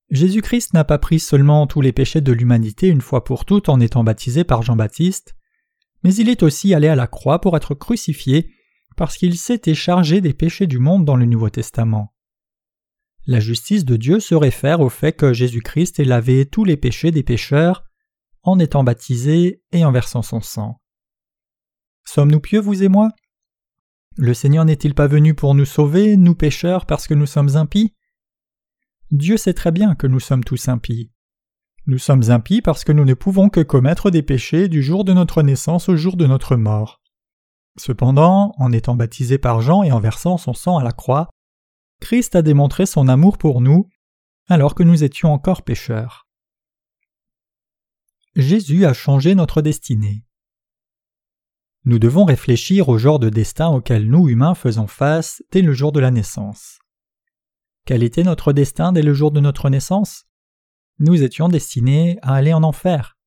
Jésus-Christ 0.09 0.73
n'a 0.73 0.85
pas 0.85 0.97
pris 0.97 1.19
seulement 1.19 1.67
tous 1.67 1.81
les 1.81 1.91
péchés 1.91 2.21
de 2.21 2.31
l'humanité 2.31 2.87
une 2.87 3.01
fois 3.01 3.23
pour 3.23 3.43
toutes 3.43 3.67
en 3.67 3.79
étant 3.79 4.03
baptisé 4.03 4.43
par 4.43 4.61
Jean-Baptiste, 4.61 5.35
mais 6.03 6.13
il 6.15 6.29
est 6.29 6.43
aussi 6.43 6.73
allé 6.73 6.87
à 6.87 6.95
la 6.95 7.07
croix 7.07 7.41
pour 7.41 7.57
être 7.57 7.75
crucifié 7.75 8.53
parce 8.95 9.17
qu'il 9.17 9.37
s'était 9.37 9.75
chargé 9.75 10.21
des 10.21 10.33
péchés 10.33 10.67
du 10.67 10.79
monde 10.79 11.05
dans 11.05 11.17
le 11.17 11.25
Nouveau 11.25 11.49
Testament. 11.49 12.13
La 13.25 13.41
justice 13.41 13.83
de 13.83 13.97
Dieu 13.97 14.21
se 14.21 14.35
réfère 14.35 14.79
au 14.79 14.89
fait 14.89 15.11
que 15.11 15.33
Jésus-Christ 15.33 15.99
ait 15.99 16.05
lavé 16.05 16.45
tous 16.45 16.63
les 16.63 16.77
péchés 16.77 17.11
des 17.11 17.23
pécheurs 17.23 17.83
en 18.43 18.57
étant 18.59 18.85
baptisé 18.85 19.61
et 19.73 19.83
en 19.83 19.91
versant 19.91 20.21
son 20.21 20.39
sang. 20.39 20.79
Sommes-nous 22.05 22.39
pieux, 22.39 22.61
vous 22.61 22.83
et 22.83 22.87
moi? 22.87 23.11
Le 24.15 24.33
Seigneur 24.33 24.63
n'est-il 24.63 24.95
pas 24.95 25.07
venu 25.07 25.35
pour 25.35 25.53
nous 25.53 25.65
sauver, 25.65 26.15
nous 26.15 26.35
pécheurs, 26.35 26.85
parce 26.85 27.05
que 27.05 27.13
nous 27.13 27.25
sommes 27.25 27.57
impies? 27.57 27.93
Dieu 29.11 29.37
sait 29.37 29.53
très 29.53 29.71
bien 29.71 29.95
que 29.95 30.07
nous 30.07 30.19
sommes 30.19 30.43
tous 30.43 30.67
impies. 30.67 31.11
Nous 31.85 31.97
sommes 31.97 32.29
impies 32.29 32.61
parce 32.61 32.83
que 32.83 32.91
nous 32.91 33.05
ne 33.05 33.13
pouvons 33.13 33.47
que 33.47 33.61
commettre 33.61 34.11
des 34.11 34.21
péchés 34.21 34.67
du 34.67 34.83
jour 34.83 35.05
de 35.05 35.13
notre 35.13 35.41
naissance 35.41 35.87
au 35.87 35.95
jour 35.95 36.17
de 36.17 36.25
notre 36.25 36.57
mort. 36.57 37.01
Cependant, 37.77 38.53
en 38.57 38.73
étant 38.73 38.95
baptisé 38.95 39.37
par 39.37 39.61
Jean 39.61 39.83
et 39.83 39.91
en 39.93 39.99
versant 40.01 40.37
son 40.37 40.53
sang 40.53 40.77
à 40.77 40.83
la 40.83 40.91
croix, 40.91 41.29
Christ 42.01 42.35
a 42.35 42.41
démontré 42.41 42.85
son 42.85 43.07
amour 43.07 43.37
pour 43.37 43.61
nous 43.61 43.87
alors 44.49 44.75
que 44.75 44.83
nous 44.83 45.03
étions 45.03 45.31
encore 45.31 45.61
pécheurs. 45.61 46.27
Jésus 48.35 48.85
a 48.85 48.93
changé 48.93 49.35
notre 49.35 49.61
destinée. 49.61 50.25
Nous 51.85 51.99
devons 51.99 52.25
réfléchir 52.25 52.89
au 52.89 52.97
genre 52.97 53.19
de 53.19 53.29
destin 53.29 53.69
auquel 53.69 54.09
nous 54.09 54.27
humains 54.27 54.55
faisons 54.55 54.87
face 54.87 55.41
dès 55.51 55.61
le 55.61 55.73
jour 55.73 55.93
de 55.93 56.01
la 56.01 56.11
naissance. 56.11 56.79
Quel 57.87 58.03
était 58.03 58.23
notre 58.23 58.51
destin 58.51 58.91
dès 58.91 59.01
le 59.01 59.13
jour 59.13 59.31
de 59.31 59.39
notre 59.39 59.69
naissance? 59.69 60.25
Nous 60.99 61.23
étions 61.23 61.47
destinés 61.47 62.19
à 62.21 62.33
aller 62.33 62.51
en 62.51 62.63
enfer. 62.63 63.17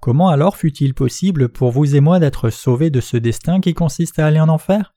Comment 0.00 0.28
alors 0.28 0.56
fut-il 0.56 0.92
possible 0.92 1.48
pour 1.48 1.70
vous 1.70 1.94
et 1.94 2.00
moi 2.00 2.18
d'être 2.18 2.50
sauvés 2.50 2.90
de 2.90 3.00
ce 3.00 3.16
destin 3.16 3.60
qui 3.60 3.72
consiste 3.72 4.18
à 4.18 4.26
aller 4.26 4.40
en 4.40 4.48
enfer? 4.48 4.96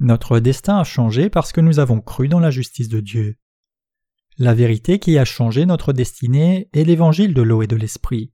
Notre 0.00 0.40
destin 0.40 0.78
a 0.78 0.84
changé 0.84 1.28
parce 1.28 1.52
que 1.52 1.60
nous 1.60 1.80
avons 1.80 2.00
cru 2.00 2.28
dans 2.28 2.40
la 2.40 2.50
justice 2.50 2.88
de 2.88 3.00
Dieu. 3.00 3.36
La 4.38 4.54
vérité 4.54 4.98
qui 4.98 5.18
a 5.18 5.26
changé 5.26 5.66
notre 5.66 5.92
destinée 5.92 6.70
est 6.72 6.84
l'évangile 6.84 7.34
de 7.34 7.42
l'eau 7.42 7.60
et 7.60 7.66
de 7.66 7.76
l'esprit. 7.76 8.32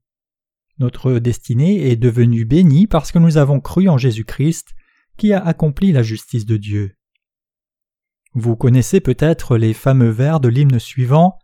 Notre 0.79 1.19
destinée 1.19 1.89
est 1.89 1.97
devenue 1.97 2.45
bénie 2.45 2.87
parce 2.87 3.11
que 3.11 3.19
nous 3.19 3.35
avons 3.35 3.59
cru 3.59 3.89
en 3.89 3.97
Jésus-Christ 3.97 4.69
qui 5.17 5.33
a 5.33 5.45
accompli 5.45 5.91
la 5.91 6.01
justice 6.01 6.45
de 6.45 6.55
Dieu. 6.55 6.95
Vous 8.33 8.55
connaissez 8.55 9.01
peut-être 9.01 9.57
les 9.57 9.73
fameux 9.73 10.09
vers 10.09 10.39
de 10.39 10.47
l'hymne 10.47 10.79
suivant 10.79 11.37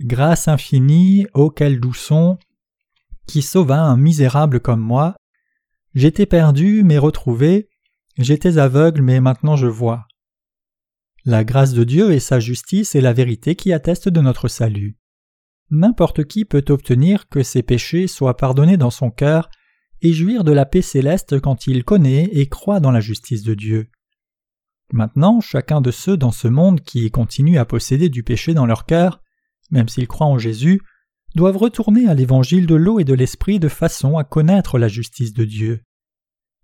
Grâce 0.00 0.48
infinie, 0.48 1.26
ô 1.34 1.50
quel 1.50 1.80
doux 1.80 1.94
son, 1.94 2.38
qui 3.26 3.42
sauva 3.42 3.80
un 3.80 3.96
misérable 3.96 4.60
comme 4.60 4.80
moi. 4.80 5.16
J'étais 5.94 6.26
perdu, 6.26 6.82
mais 6.84 6.98
retrouvé, 6.98 7.68
j'étais 8.18 8.58
aveugle, 8.58 9.02
mais 9.02 9.20
maintenant 9.20 9.56
je 9.56 9.66
vois. 9.66 10.06
La 11.24 11.44
grâce 11.44 11.72
de 11.72 11.84
Dieu 11.84 12.12
et 12.12 12.20
sa 12.20 12.40
justice 12.40 12.94
est 12.94 13.00
la 13.00 13.12
vérité 13.12 13.54
qui 13.54 13.72
atteste 13.72 14.08
de 14.08 14.20
notre 14.20 14.48
salut. 14.48 14.96
N'importe 15.70 16.24
qui 16.24 16.44
peut 16.44 16.64
obtenir 16.68 17.28
que 17.28 17.42
ses 17.42 17.62
péchés 17.62 18.06
soient 18.06 18.36
pardonnés 18.36 18.76
dans 18.76 18.90
son 18.90 19.10
cœur 19.10 19.48
et 20.02 20.12
jouir 20.12 20.44
de 20.44 20.52
la 20.52 20.66
paix 20.66 20.82
céleste 20.82 21.40
quand 21.40 21.66
il 21.66 21.84
connaît 21.84 22.28
et 22.32 22.48
croit 22.48 22.80
dans 22.80 22.90
la 22.90 23.00
justice 23.00 23.44
de 23.44 23.54
Dieu. 23.54 23.88
Maintenant, 24.92 25.40
chacun 25.40 25.80
de 25.80 25.90
ceux 25.90 26.18
dans 26.18 26.32
ce 26.32 26.48
monde 26.48 26.82
qui 26.82 27.10
continuent 27.10 27.58
à 27.58 27.64
posséder 27.64 28.10
du 28.10 28.22
péché 28.22 28.52
dans 28.52 28.66
leur 28.66 28.84
cœur, 28.84 29.22
même 29.70 29.88
s'ils 29.88 30.06
croient 30.06 30.26
en 30.26 30.38
Jésus, 30.38 30.82
doivent 31.34 31.56
retourner 31.56 32.06
à 32.06 32.14
l'évangile 32.14 32.66
de 32.66 32.74
l'eau 32.74 33.00
et 33.00 33.04
de 33.04 33.14
l'esprit 33.14 33.58
de 33.58 33.68
façon 33.68 34.18
à 34.18 34.24
connaître 34.24 34.78
la 34.78 34.88
justice 34.88 35.32
de 35.32 35.44
Dieu. 35.44 35.82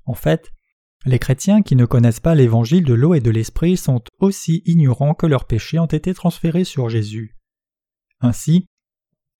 En 0.04 0.12
fait, 0.12 0.52
les 1.06 1.18
chrétiens 1.18 1.62
qui 1.62 1.74
ne 1.74 1.86
connaissent 1.86 2.20
pas 2.20 2.34
l'évangile 2.34 2.84
de 2.84 2.92
l'eau 2.92 3.14
et 3.14 3.20
de 3.20 3.30
l'esprit 3.30 3.78
sont 3.78 4.02
aussi 4.18 4.62
ignorants 4.66 5.14
que 5.14 5.26
leurs 5.26 5.46
péchés 5.46 5.78
ont 5.78 5.86
été 5.86 6.12
transférés 6.12 6.64
sur 6.64 6.90
Jésus. 6.90 7.34
Ainsi, 8.20 8.66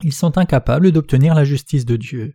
ils 0.02 0.14
sont 0.14 0.38
incapables 0.38 0.92
d'obtenir 0.92 1.34
la 1.34 1.44
justice 1.44 1.84
de 1.84 1.96
Dieu. 1.96 2.34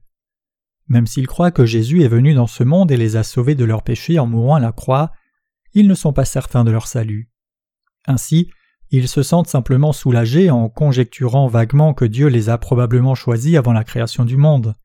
Même 0.88 1.08
s'ils 1.08 1.28
croient 1.28 1.52
que 1.52 1.66
Jésus 1.66 2.04
est 2.04 2.10
venu 2.10 2.36
dans 2.36 2.48
ce 2.48 2.64
monde 2.64 2.92
et 2.92 2.98
les 2.98 3.16
a 3.16 3.24
sauvés 3.24 3.56
de 3.56 3.66
leurs 3.66 3.84
péchés 3.84 4.20
en 4.20 4.28
mourant 4.28 4.56
à 4.56 4.60
la 4.60 4.74
croix, 4.74 5.12
ils 5.74 5.88
ne 5.88 5.96
sont 5.96 6.14
pas 6.14 6.26
certains 6.26 6.64
de 6.64 6.72
leur 6.72 6.88
salut. 6.88 7.30
Ainsi, 8.06 8.50
ils 8.90 9.08
se 9.08 9.24
sentent 9.24 9.48
simplement 9.48 9.92
soulagés 9.92 10.52
en 10.52 10.70
conjecturant 10.70 11.48
vaguement 11.48 11.94
que 11.94 12.06
Dieu 12.06 12.28
les 12.28 12.50
a 12.50 12.58
probablement 12.58 13.16
choisis 13.16 13.56
avant 13.56 13.74
la 13.74 13.84
création 13.84 14.26
du 14.26 14.38
monde. 14.38 14.76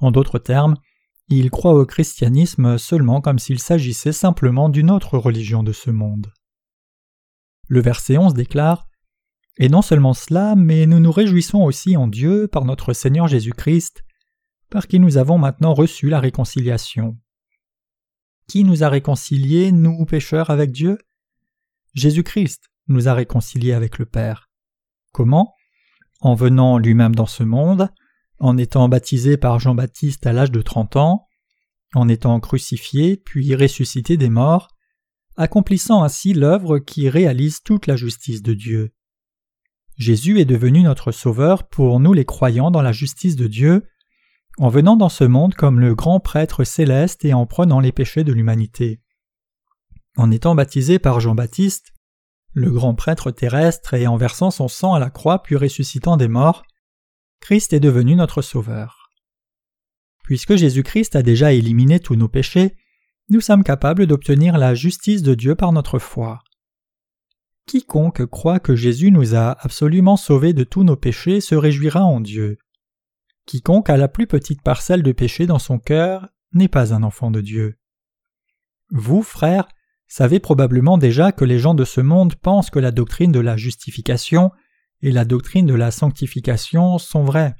En 0.00 0.10
d'autres 0.10 0.38
termes, 0.38 0.76
ils 1.28 1.50
croient 1.50 1.74
au 1.74 1.86
christianisme 1.86 2.78
seulement 2.78 3.20
comme 3.20 3.38
s'il 3.38 3.58
s'agissait 3.58 4.12
simplement 4.12 4.68
d'une 4.68 4.90
autre 4.90 5.18
religion 5.18 5.62
de 5.62 5.72
ce 5.72 5.90
monde. 5.90 6.32
Le 7.68 7.80
verset 7.80 8.16
11 8.16 8.34
déclare 8.34 8.88
Et 9.58 9.68
non 9.68 9.82
seulement 9.82 10.14
cela, 10.14 10.54
mais 10.56 10.86
nous 10.86 11.00
nous 11.00 11.12
réjouissons 11.12 11.62
aussi 11.62 11.96
en 11.96 12.06
Dieu 12.06 12.48
par 12.48 12.64
notre 12.64 12.92
Seigneur 12.92 13.26
Jésus-Christ, 13.26 14.04
par 14.70 14.86
qui 14.86 14.98
nous 14.98 15.18
avons 15.18 15.38
maintenant 15.38 15.74
reçu 15.74 16.08
la 16.08 16.20
réconciliation. 16.20 17.16
Qui 18.48 18.62
nous 18.62 18.84
a 18.84 18.88
réconciliés, 18.88 19.72
nous 19.72 20.04
pécheurs, 20.06 20.50
avec 20.50 20.70
Dieu? 20.70 20.98
Jésus-Christ 21.94 22.70
nous 22.88 23.08
a 23.08 23.14
réconciliés 23.14 23.72
avec 23.72 23.98
le 23.98 24.06
Père. 24.06 24.50
Comment? 25.12 25.54
En 26.20 26.34
venant 26.34 26.78
lui-même 26.78 27.14
dans 27.14 27.26
ce 27.26 27.42
monde, 27.42 27.88
en 28.38 28.56
étant 28.56 28.88
baptisé 28.88 29.36
par 29.36 29.58
Jean-Baptiste 29.58 30.26
à 30.26 30.32
l'âge 30.32 30.52
de 30.52 30.62
trente 30.62 30.96
ans, 30.96 31.26
en 31.94 32.08
étant 32.08 32.38
crucifié 32.38 33.16
puis 33.16 33.54
ressuscité 33.54 34.16
des 34.16 34.28
morts, 34.28 34.68
accomplissant 35.36 36.02
ainsi 36.02 36.32
l'œuvre 36.32 36.78
qui 36.78 37.08
réalise 37.08 37.62
toute 37.62 37.86
la 37.86 37.96
justice 37.96 38.42
de 38.42 38.54
Dieu. 38.54 38.92
Jésus 39.96 40.40
est 40.40 40.44
devenu 40.44 40.82
notre 40.82 41.10
Sauveur 41.10 41.68
pour 41.68 42.00
nous 42.00 42.12
les 42.12 42.24
croyants 42.24 42.70
dans 42.70 42.82
la 42.82 42.92
justice 42.92 43.36
de 43.36 43.46
Dieu, 43.46 43.86
en 44.58 44.68
venant 44.68 44.96
dans 44.96 45.08
ce 45.08 45.24
monde 45.24 45.54
comme 45.54 45.80
le 45.80 45.94
grand 45.94 46.20
prêtre 46.20 46.64
céleste 46.64 47.24
et 47.24 47.34
en 47.34 47.46
prenant 47.46 47.80
les 47.80 47.92
péchés 47.92 48.24
de 48.24 48.32
l'humanité. 48.32 49.00
En 50.16 50.30
étant 50.30 50.54
baptisé 50.54 50.98
par 50.98 51.20
Jean-Baptiste, 51.20 51.92
le 52.52 52.70
grand 52.70 52.94
prêtre 52.94 53.30
terrestre 53.30 53.94
et 53.94 54.06
en 54.06 54.16
versant 54.16 54.50
son 54.50 54.68
sang 54.68 54.94
à 54.94 54.98
la 54.98 55.10
croix 55.10 55.42
puis 55.42 55.56
ressuscitant 55.56 56.16
des 56.16 56.28
morts, 56.28 56.64
Christ 57.40 57.74
est 57.74 57.80
devenu 57.80 58.16
notre 58.16 58.40
Sauveur. 58.40 59.10
Puisque 60.24 60.56
Jésus-Christ 60.56 61.16
a 61.16 61.22
déjà 61.22 61.52
éliminé 61.52 62.00
tous 62.00 62.16
nos 62.16 62.28
péchés, 62.28 62.74
nous 63.28 63.42
sommes 63.42 63.62
capables 63.62 64.06
d'obtenir 64.06 64.56
la 64.56 64.74
justice 64.74 65.22
de 65.22 65.34
Dieu 65.34 65.54
par 65.54 65.72
notre 65.72 65.98
foi. 65.98 66.42
Quiconque 67.66 68.24
croit 68.26 68.60
que 68.60 68.74
Jésus 68.74 69.10
nous 69.10 69.34
a 69.34 69.50
absolument 69.60 70.16
sauvés 70.16 70.52
de 70.52 70.64
tous 70.64 70.84
nos 70.84 70.96
péchés 70.96 71.40
se 71.40 71.54
réjouira 71.54 72.04
en 72.04 72.20
Dieu. 72.20 72.58
Quiconque 73.46 73.90
a 73.90 73.96
la 73.96 74.08
plus 74.08 74.26
petite 74.26 74.62
parcelle 74.62 75.04
de 75.04 75.12
péché 75.12 75.46
dans 75.46 75.60
son 75.60 75.78
cœur 75.78 76.28
n'est 76.52 76.68
pas 76.68 76.92
un 76.92 77.04
enfant 77.04 77.30
de 77.30 77.40
Dieu. 77.40 77.78
Vous, 78.90 79.22
frères, 79.22 79.68
savez 80.08 80.40
probablement 80.40 80.98
déjà 80.98 81.30
que 81.30 81.44
les 81.44 81.60
gens 81.60 81.74
de 81.74 81.84
ce 81.84 82.00
monde 82.00 82.34
pensent 82.34 82.70
que 82.70 82.80
la 82.80 82.90
doctrine 82.90 83.32
de 83.32 83.40
la 83.40 83.56
justification 83.56 84.50
et 85.00 85.12
la 85.12 85.24
doctrine 85.24 85.66
de 85.66 85.74
la 85.74 85.92
sanctification 85.92 86.98
sont 86.98 87.22
vraies. 87.22 87.54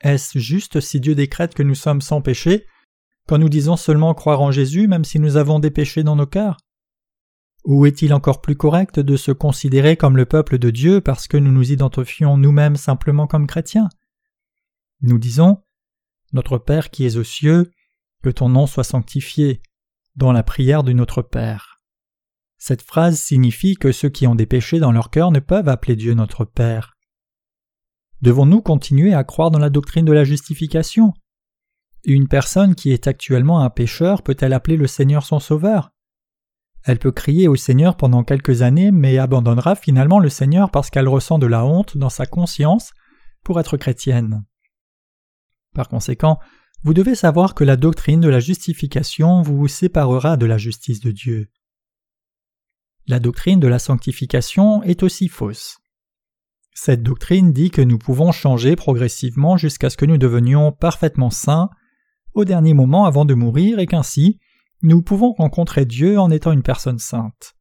Est-ce 0.00 0.38
juste 0.38 0.80
si 0.80 1.00
Dieu 1.00 1.14
décrète 1.14 1.54
que 1.54 1.62
nous 1.62 1.76
sommes 1.76 2.00
sans 2.00 2.20
péché, 2.20 2.66
quand 3.28 3.38
nous 3.38 3.48
disons 3.48 3.76
seulement 3.76 4.12
croire 4.12 4.40
en 4.40 4.50
Jésus 4.50 4.88
même 4.88 5.04
si 5.04 5.20
nous 5.20 5.36
avons 5.36 5.60
des 5.60 5.70
péchés 5.70 6.02
dans 6.02 6.16
nos 6.16 6.26
cœurs? 6.26 6.58
Ou 7.64 7.86
est-il 7.86 8.12
encore 8.12 8.40
plus 8.40 8.56
correct 8.56 8.98
de 8.98 9.16
se 9.16 9.32
considérer 9.32 9.96
comme 9.96 10.16
le 10.16 10.26
peuple 10.26 10.58
de 10.58 10.70
Dieu 10.70 11.00
parce 11.00 11.28
que 11.28 11.36
nous 11.36 11.52
nous 11.52 11.72
identifions 11.72 12.36
nous-mêmes 12.36 12.76
simplement 12.76 13.26
comme 13.26 13.46
chrétiens? 13.46 13.88
Nous 15.06 15.18
disons 15.18 15.62
Notre 16.32 16.56
Père 16.56 16.88
qui 16.88 17.04
es 17.04 17.18
aux 17.18 17.24
cieux, 17.24 17.70
que 18.22 18.30
ton 18.30 18.48
nom 18.48 18.66
soit 18.66 18.84
sanctifié, 18.84 19.60
dans 20.16 20.32
la 20.32 20.42
prière 20.42 20.82
de 20.82 20.92
notre 20.92 21.20
Père. 21.20 21.82
Cette 22.56 22.80
phrase 22.80 23.20
signifie 23.20 23.74
que 23.74 23.92
ceux 23.92 24.08
qui 24.08 24.26
ont 24.26 24.34
des 24.34 24.46
péchés 24.46 24.78
dans 24.78 24.92
leur 24.92 25.10
cœur 25.10 25.30
ne 25.30 25.40
peuvent 25.40 25.68
appeler 25.68 25.94
Dieu 25.94 26.14
notre 26.14 26.46
Père. 26.46 26.96
Devons-nous 28.22 28.62
continuer 28.62 29.12
à 29.12 29.24
croire 29.24 29.50
dans 29.50 29.58
la 29.58 29.68
doctrine 29.68 30.06
de 30.06 30.12
la 30.14 30.24
justification? 30.24 31.12
Une 32.06 32.26
personne 32.26 32.74
qui 32.74 32.90
est 32.90 33.06
actuellement 33.06 33.60
un 33.60 33.68
pécheur 33.68 34.22
peut-elle 34.22 34.54
appeler 34.54 34.78
le 34.78 34.86
Seigneur 34.86 35.26
son 35.26 35.38
Sauveur? 35.38 35.90
Elle 36.82 36.98
peut 36.98 37.12
crier 37.12 37.46
au 37.46 37.56
Seigneur 37.56 37.98
pendant 37.98 38.24
quelques 38.24 38.62
années 38.62 38.90
mais 38.90 39.18
abandonnera 39.18 39.74
finalement 39.74 40.18
le 40.18 40.30
Seigneur 40.30 40.70
parce 40.70 40.88
qu'elle 40.88 41.08
ressent 41.08 41.38
de 41.38 41.46
la 41.46 41.66
honte 41.66 41.98
dans 41.98 42.08
sa 42.08 42.24
conscience 42.24 42.94
pour 43.42 43.60
être 43.60 43.76
chrétienne. 43.76 44.46
Par 45.74 45.88
conséquent, 45.88 46.38
vous 46.84 46.94
devez 46.94 47.14
savoir 47.14 47.54
que 47.54 47.64
la 47.64 47.76
doctrine 47.76 48.20
de 48.20 48.28
la 48.28 48.40
justification 48.40 49.42
vous 49.42 49.68
séparera 49.68 50.36
de 50.36 50.46
la 50.46 50.58
justice 50.58 51.00
de 51.00 51.10
Dieu. 51.10 51.50
La 53.06 53.20
doctrine 53.20 53.60
de 53.60 53.68
la 53.68 53.78
sanctification 53.78 54.82
est 54.82 55.02
aussi 55.02 55.28
fausse. 55.28 55.78
Cette 56.74 57.02
doctrine 57.02 57.52
dit 57.52 57.70
que 57.70 57.82
nous 57.82 57.98
pouvons 57.98 58.32
changer 58.32 58.76
progressivement 58.76 59.56
jusqu'à 59.56 59.90
ce 59.90 59.96
que 59.96 60.06
nous 60.06 60.18
devenions 60.18 60.72
parfaitement 60.72 61.30
saints 61.30 61.70
au 62.32 62.44
dernier 62.44 62.74
moment 62.74 63.04
avant 63.04 63.24
de 63.24 63.34
mourir 63.34 63.78
et 63.78 63.86
qu'ainsi 63.86 64.40
nous 64.82 65.02
pouvons 65.02 65.32
rencontrer 65.32 65.86
Dieu 65.86 66.18
en 66.18 66.30
étant 66.30 66.52
une 66.52 66.62
personne 66.62 66.98
sainte. 66.98 67.54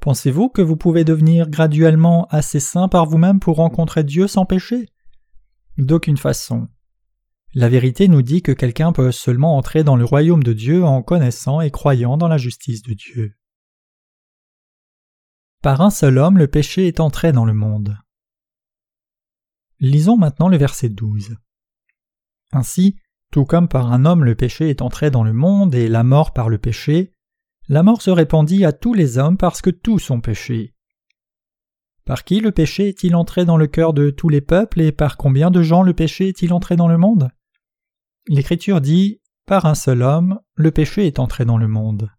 Pensez-vous 0.00 0.50
que 0.50 0.62
vous 0.62 0.76
pouvez 0.76 1.02
devenir 1.02 1.48
graduellement 1.48 2.26
assez 2.30 2.60
saint 2.60 2.88
par 2.88 3.06
vous-même 3.06 3.40
pour 3.40 3.56
rencontrer 3.56 4.04
Dieu 4.04 4.28
sans 4.28 4.44
péché? 4.44 4.88
D'aucune 5.78 6.18
façon. 6.18 6.68
La 7.56 7.68
vérité 7.68 8.08
nous 8.08 8.22
dit 8.22 8.42
que 8.42 8.50
quelqu'un 8.50 8.92
peut 8.92 9.12
seulement 9.12 9.56
entrer 9.56 9.84
dans 9.84 9.94
le 9.94 10.04
royaume 10.04 10.42
de 10.42 10.52
Dieu 10.52 10.84
en 10.84 11.02
connaissant 11.04 11.60
et 11.60 11.70
croyant 11.70 12.16
dans 12.16 12.26
la 12.26 12.36
justice 12.36 12.82
de 12.82 12.94
Dieu. 12.94 13.36
Par 15.62 15.80
un 15.80 15.90
seul 15.90 16.18
homme 16.18 16.36
le 16.36 16.48
péché 16.48 16.88
est 16.88 16.98
entré 16.98 17.30
dans 17.30 17.44
le 17.44 17.54
monde. 17.54 17.96
Lisons 19.78 20.16
maintenant 20.16 20.48
le 20.48 20.56
verset 20.56 20.88
12. 20.88 21.36
Ainsi, 22.50 22.96
tout 23.30 23.44
comme 23.44 23.68
par 23.68 23.92
un 23.92 24.04
homme 24.04 24.24
le 24.24 24.34
péché 24.34 24.68
est 24.68 24.82
entré 24.82 25.12
dans 25.12 25.22
le 25.22 25.32
monde 25.32 25.76
et 25.76 25.86
la 25.86 26.02
mort 26.02 26.32
par 26.32 26.48
le 26.48 26.58
péché, 26.58 27.14
la 27.68 27.84
mort 27.84 28.02
se 28.02 28.10
répandit 28.10 28.64
à 28.64 28.72
tous 28.72 28.94
les 28.94 29.16
hommes 29.16 29.36
parce 29.36 29.62
que 29.62 29.70
tous 29.70 30.10
ont 30.10 30.20
péché. 30.20 30.74
Par 32.04 32.24
qui 32.24 32.40
le 32.40 32.50
péché 32.50 32.88
est-il 32.88 33.14
entré 33.14 33.44
dans 33.44 33.56
le 33.56 33.68
cœur 33.68 33.92
de 33.92 34.10
tous 34.10 34.28
les 34.28 34.40
peuples 34.40 34.80
et 34.80 34.90
par 34.90 35.16
combien 35.16 35.52
de 35.52 35.62
gens 35.62 35.82
le 35.82 35.94
péché 35.94 36.28
est-il 36.28 36.52
entré 36.52 36.74
dans 36.74 36.88
le 36.88 36.98
monde? 36.98 37.30
L'Écriture 38.26 38.80
dit 38.80 39.20
Par 39.46 39.66
un 39.66 39.74
seul 39.74 40.02
homme, 40.02 40.40
le 40.54 40.70
péché 40.70 41.06
est 41.06 41.18
entré 41.18 41.44
dans 41.44 41.58
le 41.58 41.68
monde. 41.68 42.10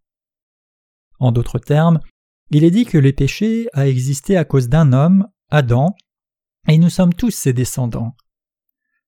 En 1.19 1.31
d'autres 1.31 1.57
termes, 1.57 1.99
il 2.51 2.63
est 2.63 2.71
dit 2.71 2.85
que 2.85 2.99
le 2.99 3.11
péché 3.11 3.67
a 3.73 3.87
existé 3.87 4.37
à 4.37 4.45
cause 4.45 4.69
d'un 4.69 4.93
homme, 4.93 5.27
Adam, 5.49 5.95
et 6.67 6.77
nous 6.77 6.91
sommes 6.91 7.13
tous 7.13 7.31
ses 7.31 7.53
descendants. 7.53 8.15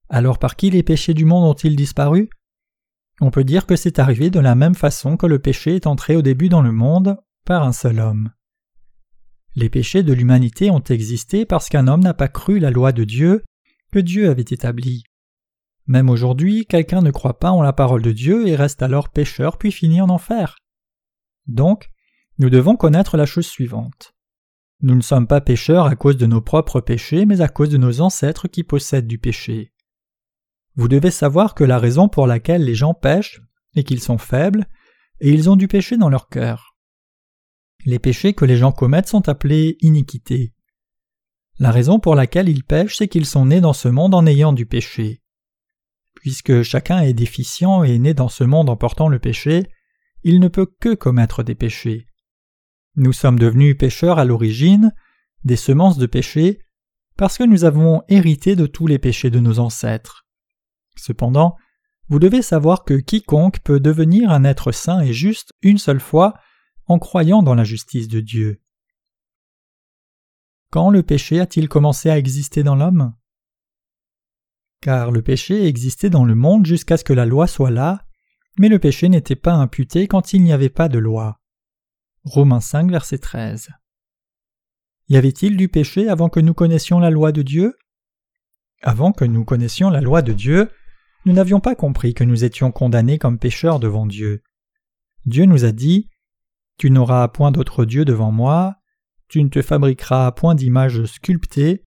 Alors 0.09 0.39
par 0.39 0.55
qui 0.55 0.71
les 0.71 0.83
péchés 0.83 1.13
du 1.13 1.25
monde 1.25 1.45
ont-ils 1.45 1.75
disparu? 1.75 2.29
On 3.21 3.29
peut 3.29 3.43
dire 3.43 3.67
que 3.67 3.75
c'est 3.75 3.99
arrivé 3.99 4.29
de 4.29 4.39
la 4.39 4.55
même 4.55 4.75
façon 4.75 5.17
que 5.17 5.27
le 5.27 5.39
péché 5.39 5.75
est 5.75 5.87
entré 5.87 6.15
au 6.15 6.21
début 6.21 6.49
dans 6.49 6.61
le 6.61 6.71
monde, 6.71 7.17
par 7.45 7.63
un 7.63 7.73
seul 7.73 7.99
homme. 7.99 8.31
Les 9.55 9.69
péchés 9.69 10.03
de 10.03 10.13
l'humanité 10.13 10.71
ont 10.71 10.83
existé 10.83 11.45
parce 11.45 11.69
qu'un 11.69 11.87
homme 11.87 12.03
n'a 12.03 12.13
pas 12.13 12.27
cru 12.27 12.59
la 12.59 12.71
loi 12.71 12.91
de 12.91 13.03
Dieu 13.03 13.43
que 13.91 13.99
Dieu 13.99 14.29
avait 14.29 14.41
établie. 14.41 15.03
Même 15.87 16.09
aujourd'hui, 16.09 16.65
quelqu'un 16.65 17.01
ne 17.01 17.11
croit 17.11 17.39
pas 17.39 17.51
en 17.51 17.61
la 17.61 17.73
parole 17.73 18.01
de 18.01 18.11
Dieu 18.11 18.47
et 18.47 18.55
reste 18.55 18.81
alors 18.81 19.09
pécheur 19.09 19.57
puis 19.57 19.71
finit 19.71 20.01
en 20.01 20.09
enfer. 20.09 20.57
Donc, 21.47 21.89
nous 22.39 22.49
devons 22.49 22.75
connaître 22.75 23.17
la 23.17 23.25
chose 23.25 23.47
suivante. 23.47 24.13
Nous 24.81 24.95
ne 24.95 25.01
sommes 25.01 25.27
pas 25.27 25.41
pécheurs 25.41 25.85
à 25.85 25.95
cause 25.95 26.17
de 26.17 26.27
nos 26.27 26.41
propres 26.41 26.81
péchés, 26.81 27.25
mais 27.25 27.41
à 27.41 27.47
cause 27.47 27.69
de 27.69 27.77
nos 27.77 28.01
ancêtres 28.01 28.47
qui 28.47 28.63
possèdent 28.63 29.07
du 29.07 29.17
péché. 29.17 29.73
Vous 30.75 30.87
devez 30.87 31.09
savoir 31.09 31.55
que 31.55 31.63
la 31.63 31.79
raison 31.79 32.09
pour 32.09 32.27
laquelle 32.27 32.63
les 32.63 32.75
gens 32.75 32.93
pêchent 32.93 33.41
est 33.75 33.83
qu'ils 33.83 34.01
sont 34.01 34.19
faibles, 34.19 34.67
et 35.19 35.31
ils 35.31 35.49
ont 35.49 35.55
du 35.55 35.67
péché 35.67 35.97
dans 35.97 36.09
leur 36.09 36.29
cœur. 36.29 36.75
Les 37.85 37.97
péchés 37.97 38.33
que 38.33 38.45
les 38.45 38.57
gens 38.57 38.71
commettent 38.71 39.07
sont 39.07 39.29
appelés 39.29 39.77
iniquités. 39.81 40.53
La 41.57 41.71
raison 41.71 41.99
pour 41.99 42.13
laquelle 42.13 42.49
ils 42.49 42.63
pêchent, 42.63 42.97
c'est 42.97 43.07
qu'ils 43.07 43.25
sont 43.25 43.45
nés 43.45 43.61
dans 43.61 43.73
ce 43.73 43.87
monde 43.87 44.13
en 44.13 44.27
ayant 44.27 44.53
du 44.53 44.67
péché. 44.67 45.23
Puisque 46.27 46.61
chacun 46.61 46.99
est 46.99 47.13
déficient 47.13 47.83
et 47.83 47.97
né 47.99 48.13
dans 48.13 48.27
ce 48.27 48.43
monde 48.43 48.69
en 48.69 48.75
portant 48.75 49.07
le 49.07 49.17
péché, 49.17 49.65
il 50.23 50.41
ne 50.41 50.49
peut 50.49 50.65
que 50.65 50.93
commettre 50.93 51.41
des 51.41 51.55
péchés. 51.55 52.05
Nous 52.97 53.13
sommes 53.13 53.39
devenus 53.39 53.77
pécheurs 53.77 54.19
à 54.19 54.25
l'origine, 54.25 54.93
des 55.45 55.55
semences 55.55 55.97
de 55.97 56.05
péché, 56.05 56.59
parce 57.15 57.37
que 57.37 57.45
nous 57.45 57.63
avons 57.63 58.03
hérité 58.09 58.57
de 58.57 58.65
tous 58.65 58.87
les 58.87 58.99
péchés 58.99 59.29
de 59.29 59.39
nos 59.39 59.59
ancêtres. 59.59 60.27
Cependant, 60.97 61.55
vous 62.09 62.19
devez 62.19 62.41
savoir 62.41 62.83
que 62.83 62.95
quiconque 62.95 63.61
peut 63.61 63.79
devenir 63.79 64.29
un 64.29 64.43
être 64.43 64.73
saint 64.73 64.99
et 64.99 65.13
juste 65.13 65.53
une 65.61 65.77
seule 65.77 66.01
fois 66.01 66.33
en 66.87 66.99
croyant 66.99 67.41
dans 67.41 67.55
la 67.55 67.63
justice 67.63 68.09
de 68.09 68.19
Dieu. 68.19 68.61
Quand 70.71 70.89
le 70.89 71.03
péché 71.03 71.39
a-t-il 71.39 71.69
commencé 71.69 72.09
à 72.09 72.17
exister 72.17 72.63
dans 72.63 72.75
l'homme? 72.75 73.13
Car 74.81 75.11
le 75.11 75.21
péché 75.21 75.65
existait 75.65 76.09
dans 76.09 76.25
le 76.25 76.35
monde 76.35 76.65
jusqu'à 76.65 76.97
ce 76.97 77.03
que 77.03 77.13
la 77.13 77.25
loi 77.25 77.47
soit 77.47 77.71
là, 77.71 78.05
mais 78.59 78.69
le 78.69 78.79
péché 78.79 79.09
n'était 79.09 79.35
pas 79.35 79.53
imputé 79.53 80.07
quand 80.07 80.33
il 80.33 80.43
n'y 80.43 80.53
avait 80.53 80.69
pas 80.69 80.89
de 80.89 80.99
loi. 80.99 81.39
Romains 82.23 82.59
5, 82.59 82.89
verset 82.91 83.19
13. 83.19 83.69
Y 85.09 85.17
avait-il 85.17 85.55
du 85.55 85.69
péché 85.69 86.09
avant 86.09 86.29
que 86.29 86.39
nous 86.39 86.53
connaissions 86.53 86.99
la 86.99 87.09
loi 87.09 87.31
de 87.31 87.41
Dieu? 87.41 87.77
Avant 88.81 89.11
que 89.11 89.25
nous 89.25 89.45
connaissions 89.45 89.89
la 89.89 90.01
loi 90.01 90.21
de 90.21 90.33
Dieu, 90.33 90.69
nous 91.25 91.33
n'avions 91.33 91.59
pas 91.59 91.75
compris 91.75 92.13
que 92.13 92.23
nous 92.23 92.43
étions 92.43 92.71
condamnés 92.71 93.17
comme 93.17 93.39
pécheurs 93.39 93.79
devant 93.79 94.05
Dieu. 94.05 94.43
Dieu 95.25 95.45
nous 95.45 95.65
a 95.65 95.71
dit 95.71 96.09
Tu 96.77 96.91
n'auras 96.91 97.27
point 97.29 97.51
d'autre 97.51 97.85
Dieu 97.85 98.05
devant 98.05 98.31
moi, 98.31 98.75
tu 99.27 99.43
ne 99.43 99.49
te 99.49 99.61
fabriqueras 99.61 100.31
point 100.31 100.55
d'image 100.55 101.05
sculptée, 101.05 101.83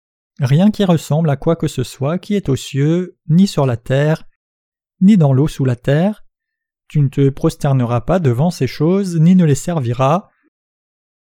rien 0.41 0.71
qui 0.71 0.85
ressemble 0.85 1.31
à 1.31 1.37
quoi 1.37 1.57
que 1.57 1.69
ce 1.69 1.83
soit 1.83 2.19
qui 2.19 2.35
est 2.35 2.49
aux 2.49 2.57
cieux, 2.57 3.19
ni 3.29 3.47
sur 3.47 3.67
la 3.67 3.77
terre, 3.77 4.25
ni 5.01 5.17
dans 5.17 5.33
l'eau 5.33 5.49
sous 5.49 5.65
la 5.65 5.77
terre, 5.77 6.25
tu 6.89 7.01
ne 7.01 7.09
te 7.09 7.29
prosterneras 7.31 8.03
pas 8.03 8.19
devant 8.19 8.51
ces 8.51 8.67
choses, 8.67 9.19
ni 9.19 9.35
ne 9.35 9.45
les 9.45 9.55
serviras. 9.55 10.29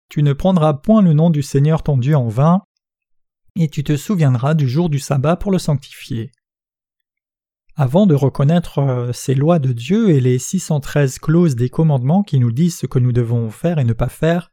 Tu 0.09 0.23
ne 0.23 0.33
prendras 0.33 0.73
point 0.73 1.01
le 1.01 1.13
nom 1.13 1.29
du 1.29 1.41
Seigneur 1.43 1.83
ton 1.83 1.97
Dieu 1.97 2.15
en 2.15 2.27
vain, 2.27 2.61
et 3.55 3.67
tu 3.67 3.83
te 3.83 3.97
souviendras 3.97 4.53
du 4.53 4.67
jour 4.67 4.89
du 4.89 4.99
sabbat 4.99 5.35
pour 5.35 5.51
le 5.51 5.59
sanctifier. 5.59 6.31
Avant 7.75 8.05
de 8.05 8.15
reconnaître 8.15 8.79
euh, 8.79 9.13
ces 9.13 9.35
lois 9.35 9.59
de 9.59 9.71
Dieu 9.71 10.09
et 10.09 10.19
les 10.19 10.37
613 10.37 11.19
clauses 11.19 11.55
des 11.55 11.69
commandements 11.69 12.23
qui 12.23 12.39
nous 12.39 12.51
disent 12.51 12.77
ce 12.77 12.85
que 12.85 12.99
nous 12.99 13.11
devons 13.11 13.49
faire 13.49 13.79
et 13.79 13.85
ne 13.85 13.93
pas 13.93 14.09
faire, 14.09 14.51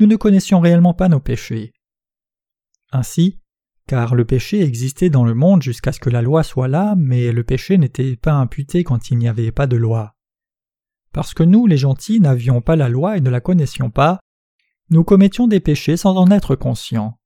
nous 0.00 0.06
ne 0.06 0.16
connaissions 0.16 0.60
réellement 0.60 0.94
pas 0.94 1.08
nos 1.08 1.20
péchés. 1.20 1.72
Ainsi, 2.90 3.41
car 3.86 4.14
le 4.14 4.24
péché 4.24 4.62
existait 4.62 5.10
dans 5.10 5.24
le 5.24 5.34
monde 5.34 5.62
jusqu'à 5.62 5.92
ce 5.92 6.00
que 6.00 6.10
la 6.10 6.22
loi 6.22 6.42
soit 6.42 6.68
là, 6.68 6.94
mais 6.96 7.32
le 7.32 7.44
péché 7.44 7.78
n'était 7.78 8.16
pas 8.16 8.32
imputé 8.32 8.84
quand 8.84 9.10
il 9.10 9.18
n'y 9.18 9.28
avait 9.28 9.52
pas 9.52 9.66
de 9.66 9.76
loi. 9.76 10.14
Parce 11.12 11.34
que 11.34 11.42
nous, 11.42 11.66
les 11.66 11.76
gentils, 11.76 12.20
n'avions 12.20 12.60
pas 12.60 12.76
la 12.76 12.88
loi 12.88 13.16
et 13.16 13.20
ne 13.20 13.30
la 13.30 13.40
connaissions 13.40 13.90
pas, 13.90 14.20
nous 14.90 15.04
commettions 15.04 15.46
des 15.46 15.60
péchés 15.60 15.96
sans 15.96 16.16
en 16.16 16.30
être 16.30 16.56
conscients. 16.56 17.18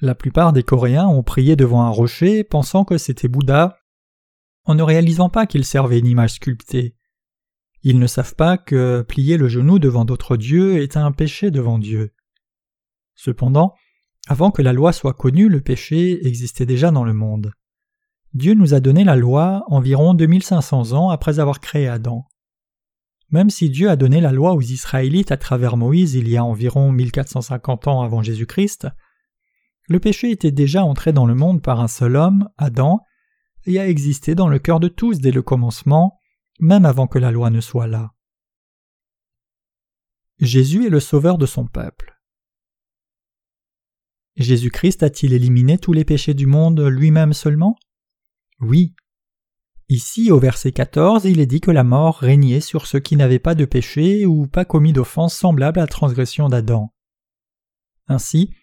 La 0.00 0.14
plupart 0.14 0.52
des 0.52 0.62
Coréens 0.62 1.06
ont 1.06 1.22
prié 1.22 1.56
devant 1.56 1.82
un 1.82 1.90
rocher 1.90 2.44
pensant 2.44 2.84
que 2.84 2.98
c'était 2.98 3.28
Bouddha, 3.28 3.78
en 4.64 4.74
ne 4.74 4.82
réalisant 4.82 5.28
pas 5.28 5.46
qu'il 5.46 5.64
servait 5.64 5.98
une 5.98 6.06
image 6.06 6.34
sculptée. 6.34 6.94
Ils 7.82 7.98
ne 7.98 8.06
savent 8.06 8.34
pas 8.34 8.58
que 8.58 9.04
plier 9.08 9.36
le 9.36 9.48
genou 9.48 9.78
devant 9.78 10.04
d'autres 10.04 10.36
dieux 10.36 10.82
est 10.82 10.96
un 10.96 11.12
péché 11.12 11.50
devant 11.50 11.78
Dieu. 11.78 12.12
Cependant, 13.14 13.74
avant 14.28 14.50
que 14.50 14.60
la 14.60 14.74
loi 14.74 14.92
soit 14.92 15.14
connue, 15.14 15.48
le 15.48 15.62
péché 15.62 16.26
existait 16.26 16.66
déjà 16.66 16.90
dans 16.90 17.04
le 17.04 17.14
monde. 17.14 17.52
Dieu 18.34 18.52
nous 18.52 18.74
a 18.74 18.80
donné 18.80 19.02
la 19.02 19.16
loi 19.16 19.64
environ 19.68 20.12
2500 20.12 20.92
ans 20.92 21.08
après 21.08 21.40
avoir 21.40 21.60
créé 21.60 21.88
Adam. 21.88 22.26
Même 23.30 23.48
si 23.48 23.70
Dieu 23.70 23.88
a 23.88 23.96
donné 23.96 24.20
la 24.20 24.30
loi 24.30 24.52
aux 24.52 24.60
Israélites 24.60 25.32
à 25.32 25.38
travers 25.38 25.78
Moïse 25.78 26.14
il 26.14 26.28
y 26.28 26.36
a 26.36 26.44
environ 26.44 26.92
1450 26.92 27.88
ans 27.88 28.02
avant 28.02 28.22
Jésus-Christ, 28.22 28.86
le 29.88 29.98
péché 29.98 30.30
était 30.30 30.50
déjà 30.50 30.84
entré 30.84 31.14
dans 31.14 31.24
le 31.24 31.34
monde 31.34 31.62
par 31.62 31.80
un 31.80 31.88
seul 31.88 32.14
homme, 32.14 32.50
Adam, 32.58 33.00
et 33.64 33.80
a 33.80 33.88
existé 33.88 34.34
dans 34.34 34.48
le 34.48 34.58
cœur 34.58 34.78
de 34.78 34.88
tous 34.88 35.20
dès 35.20 35.30
le 35.30 35.40
commencement, 35.40 36.18
même 36.60 36.84
avant 36.84 37.06
que 37.06 37.18
la 37.18 37.30
loi 37.30 37.48
ne 37.48 37.62
soit 37.62 37.86
là. 37.86 38.12
Jésus 40.38 40.86
est 40.86 40.90
le 40.90 41.00
sauveur 41.00 41.38
de 41.38 41.46
son 41.46 41.66
peuple. 41.66 42.17
Jésus-Christ 44.38 45.02
a-t-il 45.02 45.32
éliminé 45.32 45.78
tous 45.78 45.92
les 45.92 46.04
péchés 46.04 46.34
du 46.34 46.46
monde 46.46 46.80
lui-même 46.80 47.32
seulement? 47.32 47.76
Oui. 48.60 48.94
Ici, 49.88 50.30
au 50.30 50.38
verset 50.38 50.70
14, 50.70 51.24
il 51.24 51.40
est 51.40 51.46
dit 51.46 51.60
que 51.60 51.72
la 51.72 51.82
mort 51.82 52.18
régnait 52.18 52.60
sur 52.60 52.86
ceux 52.86 53.00
qui 53.00 53.16
n'avaient 53.16 53.40
pas 53.40 53.56
de 53.56 53.64
péché 53.64 54.26
ou 54.26 54.46
pas 54.46 54.64
commis 54.64 54.92
d'offense 54.92 55.34
semblable 55.34 55.80
à 55.80 55.82
la 55.82 55.88
transgression 55.88 56.48
d'Adam. 56.48 56.94
Ainsi, 58.06 58.54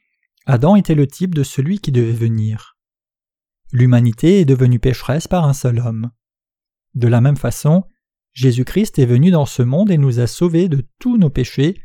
Adam 0.46 0.76
était 0.76 0.96
le 0.96 1.08
type 1.08 1.36
de 1.36 1.44
celui 1.44 1.80
qui 1.80 1.92
devait 1.92 2.14
venir. 2.14 2.78
L'humanité 3.74 4.40
est 4.40 4.46
devenue 4.46 4.80
pécheresse 4.80 5.28
par 5.28 5.46
un 5.46 5.54
seul 5.54 5.80
homme. 5.80 6.12
De 6.94 7.08
la 7.10 7.20
même 7.20 7.38
façon, 7.38 7.84
Jésus-Christ 8.32 8.98
est 9.00 9.06
venu 9.06 9.32
dans 9.32 9.46
ce 9.46 9.62
monde 9.62 9.92
et 9.92 9.98
nous 9.98 10.20
a 10.20 10.28
sauvés 10.28 10.70
de 10.70 10.88
tous 11.00 11.18
nos 11.18 11.30
péchés 11.30 11.82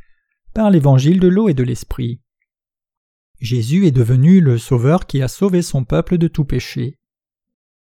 par 0.55 0.71
l'évangile 0.71 1.19
de 1.19 1.29
l'eau 1.29 1.49
et 1.49 1.55
de 1.55 1.65
l'esprit. 1.65 2.21
Jésus 3.41 3.87
est 3.87 3.93
devenu 3.93 4.41
le 4.41 4.59
Sauveur 4.59 5.07
qui 5.07 5.23
a 5.23 5.29
sauvé 5.29 5.63
son 5.63 5.85
peuple 5.85 6.19
de 6.19 6.29
tout 6.29 6.45
péché. 6.45 6.99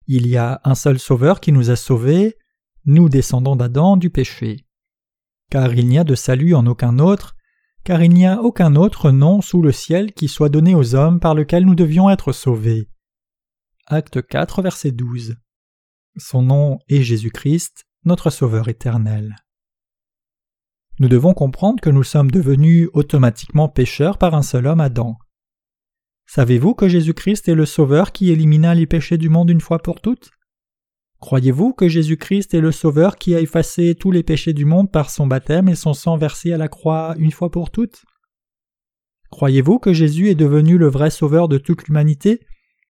Il 0.07 0.25
y 0.27 0.37
a 0.37 0.61
un 0.63 0.75
seul 0.75 0.97
Sauveur 0.97 1.41
qui 1.41 1.51
nous 1.51 1.69
a 1.69 1.75
sauvés, 1.75 2.37
nous 2.85 3.09
descendants 3.09 3.57
d'Adam, 3.57 3.97
du 3.97 4.09
péché. 4.09 4.65
Car 5.49 5.73
il 5.73 5.87
n'y 5.87 5.99
a 5.99 6.05
de 6.05 6.15
salut 6.15 6.55
en 6.55 6.65
aucun 6.65 6.99
autre, 6.99 7.35
car 7.83 8.01
il 8.01 8.13
n'y 8.13 8.25
a 8.25 8.41
aucun 8.41 8.75
autre 8.75 9.11
nom 9.11 9.41
sous 9.41 9.61
le 9.61 9.73
ciel 9.73 10.13
qui 10.13 10.29
soit 10.29 10.49
donné 10.49 10.73
aux 10.73 10.95
hommes 10.95 11.19
par 11.19 11.35
lequel 11.35 11.65
nous 11.65 11.75
devions 11.75 12.09
être 12.09 12.31
sauvés. 12.31 12.89
Acte 13.87 14.25
4, 14.25 14.61
verset 14.61 14.91
12. 14.91 15.35
Son 16.15 16.43
nom 16.43 16.79
est 16.87 17.01
Jésus-Christ, 17.01 17.87
notre 18.05 18.29
Sauveur 18.29 18.69
éternel. 18.69 19.35
Nous 20.99 21.09
devons 21.09 21.33
comprendre 21.33 21.81
que 21.81 21.89
nous 21.89 22.03
sommes 22.03 22.31
devenus 22.31 22.87
automatiquement 22.93 23.67
pécheurs 23.67 24.17
par 24.17 24.33
un 24.33 24.43
seul 24.43 24.67
homme 24.67 24.79
Adam. 24.79 25.17
Savez-vous 26.33 26.75
que 26.75 26.87
Jésus-Christ 26.87 27.49
est 27.49 27.55
le 27.55 27.65
Sauveur 27.65 28.13
qui 28.13 28.31
élimina 28.31 28.73
les 28.73 28.87
péchés 28.87 29.17
du 29.17 29.27
monde 29.27 29.49
une 29.49 29.59
fois 29.59 29.79
pour 29.79 29.99
toutes? 29.99 30.31
Croyez-vous 31.19 31.73
que 31.73 31.89
Jésus-Christ 31.89 32.53
est 32.53 32.61
le 32.61 32.71
Sauveur 32.71 33.17
qui 33.17 33.35
a 33.35 33.41
effacé 33.41 33.95
tous 33.95 34.11
les 34.11 34.23
péchés 34.23 34.53
du 34.53 34.63
monde 34.63 34.89
par 34.89 35.09
son 35.09 35.27
baptême 35.27 35.67
et 35.67 35.75
son 35.75 35.93
sang 35.93 36.15
versé 36.15 36.53
à 36.53 36.57
la 36.57 36.69
croix 36.69 37.15
une 37.17 37.33
fois 37.33 37.51
pour 37.51 37.69
toutes? 37.69 38.05
Croyez-vous 39.29 39.77
que 39.77 39.91
Jésus 39.91 40.29
est 40.29 40.35
devenu 40.35 40.77
le 40.77 40.87
vrai 40.87 41.09
Sauveur 41.09 41.49
de 41.49 41.57
toute 41.57 41.83
l'humanité? 41.83 42.39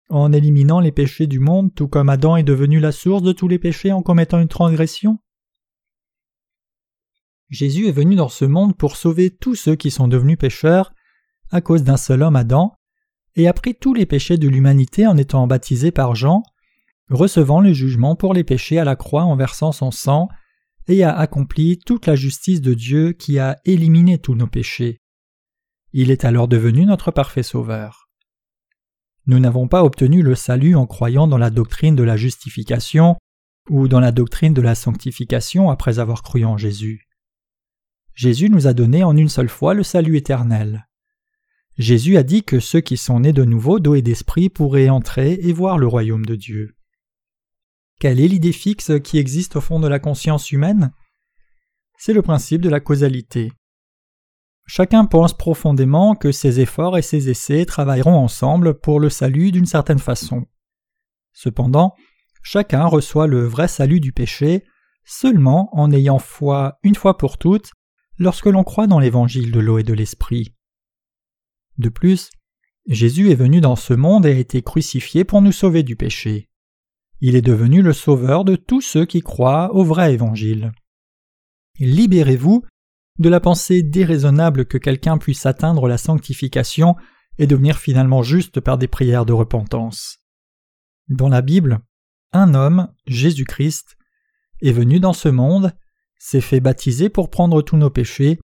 En 0.09 0.33
éliminant 0.33 0.81
les 0.81 0.91
péchés 0.91 1.27
du 1.27 1.39
monde 1.39 1.75
tout 1.75 1.89
comme 1.89 2.09
Adam 2.09 2.39
est 2.39 2.43
devenu 2.43 2.81
la 2.81 2.91
source 2.91 3.23
de 3.23 3.33
tous 3.33 3.49
les 3.49 3.59
péchés 3.59 3.93
en 3.93 4.01
commettant 4.01 4.41
une 4.41 4.49
transgression? 4.49 5.19
Jésus 7.51 7.87
est 7.87 7.93
venu 7.93 8.15
dans 8.15 8.31
ce 8.31 8.47
monde 8.47 8.79
pour 8.79 8.97
sauver 8.97 9.29
tous 9.29 9.57
ceux 9.57 9.77
qui 9.77 9.91
sont 9.91 10.09
devenus 10.09 10.39
pécheurs. 10.39 10.95
À 11.51 11.61
cause 11.61 11.83
d'un 11.83 11.99
seul 11.99 12.23
homme 12.23 12.37
Adam, 12.37 12.73
et 13.37 13.47
a 13.47 13.53
pris 13.53 13.75
tous 13.75 13.95
les 13.95 14.07
péchés 14.07 14.39
de 14.39 14.49
l'humanité 14.49 15.07
en 15.07 15.17
étant 15.17 15.47
baptisé 15.47 15.91
par 15.91 16.15
Jean, 16.15 16.43
recevant 17.11 17.61
le 17.61 17.73
jugement 17.73 18.17
pour 18.17 18.35
les 18.35 18.45
péchés 18.45 18.79
à 18.79 18.85
la 18.85 18.97
croix 18.97 19.25
en 19.25 19.37
versant 19.37 19.73
son 19.73 19.91
sang, 19.91 20.29
et 20.89 21.03
a 21.03 21.17
accompli 21.17 21.79
toute 21.79 22.07
la 22.07 22.17
justice 22.17 22.61
de 22.61 22.75
Dieu 22.75 23.13
qui 23.13 23.39
a 23.39 23.57
éliminé 23.65 24.19
tous 24.19 24.35
nos 24.35 24.47
péchés. 24.47 25.01
Il 25.93 26.11
est 26.11 26.25
alors 26.25 26.49
devenu 26.49 26.87
notre 26.87 27.11
parfait 27.11 27.43
sauveur. 27.43 28.09
Nous 29.27 29.39
n'avons 29.41 29.67
pas 29.67 29.83
obtenu 29.83 30.23
le 30.23 30.35
salut 30.35 30.77
en 30.77 30.87
croyant 30.87 31.27
dans 31.27 31.39
la 31.39 31.51
doctrine 31.51 31.97
de 31.97 32.05
la 32.05 32.17
justification 32.17 33.17
ou 33.69 33.89
dans 33.89 33.99
la 33.99 34.13
doctrine 34.13 34.55
de 34.55 34.63
la 34.63 34.77
sanctification 34.77 35.71
après 35.71 35.99
avoir 35.99 36.23
cru 36.23 36.45
en 36.45 36.57
Jésus. 36.57 37.09
Jésus 38.15 38.49
nous 38.49 38.67
a 38.69 38.73
donné 38.73 39.03
en 39.03 39.17
une 39.17 39.29
seule 39.29 39.49
fois 39.49 39.75
le 39.75 39.83
salut 39.83 40.17
éternel. 40.17 40.87
Jésus 41.79 42.17
a 42.17 42.23
dit 42.23 42.43
que 42.43 42.59
ceux 42.59 42.81
qui 42.81 42.97
sont 42.97 43.21
nés 43.21 43.35
de 43.35 43.45
nouveau 43.45 43.81
d'eau 43.81 43.95
et 43.95 44.03
d'esprit 44.03 44.49
pourraient 44.49 44.89
entrer 44.89 45.35
et 45.43 45.53
voir 45.53 45.77
le 45.77 45.87
royaume 45.87 46.25
de 46.25 46.35
Dieu. 46.35 46.75
Quelle 48.01 48.21
est 48.21 48.29
l'idée 48.29 48.53
fixe 48.53 48.93
qui 49.03 49.19
existe 49.19 49.57
au 49.57 49.61
fond 49.61 49.79
de 49.79 49.89
la 49.89 49.99
conscience 49.99 50.53
humaine? 50.53 50.93
C'est 51.99 52.13
le 52.15 52.23
principe 52.23 52.63
de 52.63 52.71
la 52.71 52.81
causalité. 52.81 53.53
Chacun 54.67 55.05
pense 55.05 55.35
profondément 55.35 56.15
que 56.15 56.33
ses 56.33 56.61
efforts 56.61 56.99
et 56.99 57.03
ses 57.03 57.31
essais 57.31 57.65
travailleront 57.67 58.17
ensemble 58.17 58.81
pour 58.81 58.99
le 58.99 59.11
salut 59.11 59.53
d'une 59.53 59.67
certaine 59.67 59.99
façon. 59.99 60.47
Cependant, 61.33 61.95
chacun 62.43 62.87
reçoit 62.87 63.27
le 63.27 63.47
vrai 63.47 63.69
salut 63.69 64.01
du 64.01 64.13
péché 64.13 64.65
seulement 65.05 65.69
en 65.73 65.93
ayant 65.93 66.19
foi 66.19 66.79
une 66.83 66.97
fois 66.97 67.17
pour 67.17 67.39
toutes 67.39 67.71
lorsque 68.19 68.47
l'on 68.47 68.65
croit 68.65 68.87
dans 68.87 68.99
l'évangile 68.99 69.53
de 69.53 69.61
l'eau 69.61 69.79
et 69.79 69.85
de 69.85 69.95
l'esprit. 69.95 70.55
De 71.79 71.89
plus, 71.89 72.31
Jésus 72.87 73.31
est 73.31 73.37
venu 73.37 73.61
dans 73.61 73.77
ce 73.77 73.95
monde 73.95 74.27
et 74.27 74.33
a 74.33 74.39
été 74.39 74.63
crucifié 74.63 75.25
pour 75.25 75.43
nous 75.43 75.53
sauver 75.53 75.83
du 75.83 75.97
péché. 75.97 76.49
Il 77.21 77.35
est 77.35 77.43
devenu 77.43 77.83
le 77.83 77.93
sauveur 77.93 78.45
de 78.45 78.57
tous 78.57 78.81
ceux 78.81 79.07
qui 79.07 79.21
croient 79.21 79.75
au 79.75 79.85
vrai 79.85 80.13
évangile. 80.13 80.73
Libérez-vous 81.79 82.63
de 83.19 83.29
la 83.29 83.41
pensée 83.41 83.83
déraisonnable 83.83 84.67
que 84.67 84.79
quelqu'un 84.79 85.19
puisse 85.19 85.47
atteindre 85.47 85.89
la 85.89 85.99
sanctification 85.99 86.97
et 87.39 87.47
devenir 87.47 87.79
finalement 87.79 88.23
juste 88.23 88.61
par 88.61 88.79
des 88.79 88.89
prières 88.89 89.27
de 89.27 89.33
repentance. 89.33 90.19
Dans 91.09 91.29
la 91.29 91.43
Bible, 91.43 91.81
un 92.33 92.55
homme, 92.55 92.93
Jésus-Christ, 93.07 93.97
est 94.63 94.73
venu 94.73 95.01
dans 95.01 95.13
ce 95.13 95.29
monde, 95.29 95.73
s'est 96.19 96.41
fait 96.41 96.61
baptiser 96.61 97.09
pour 97.09 97.31
prendre 97.31 97.63
tous 97.63 97.77
nos 97.77 97.91
péchés, 97.91 98.39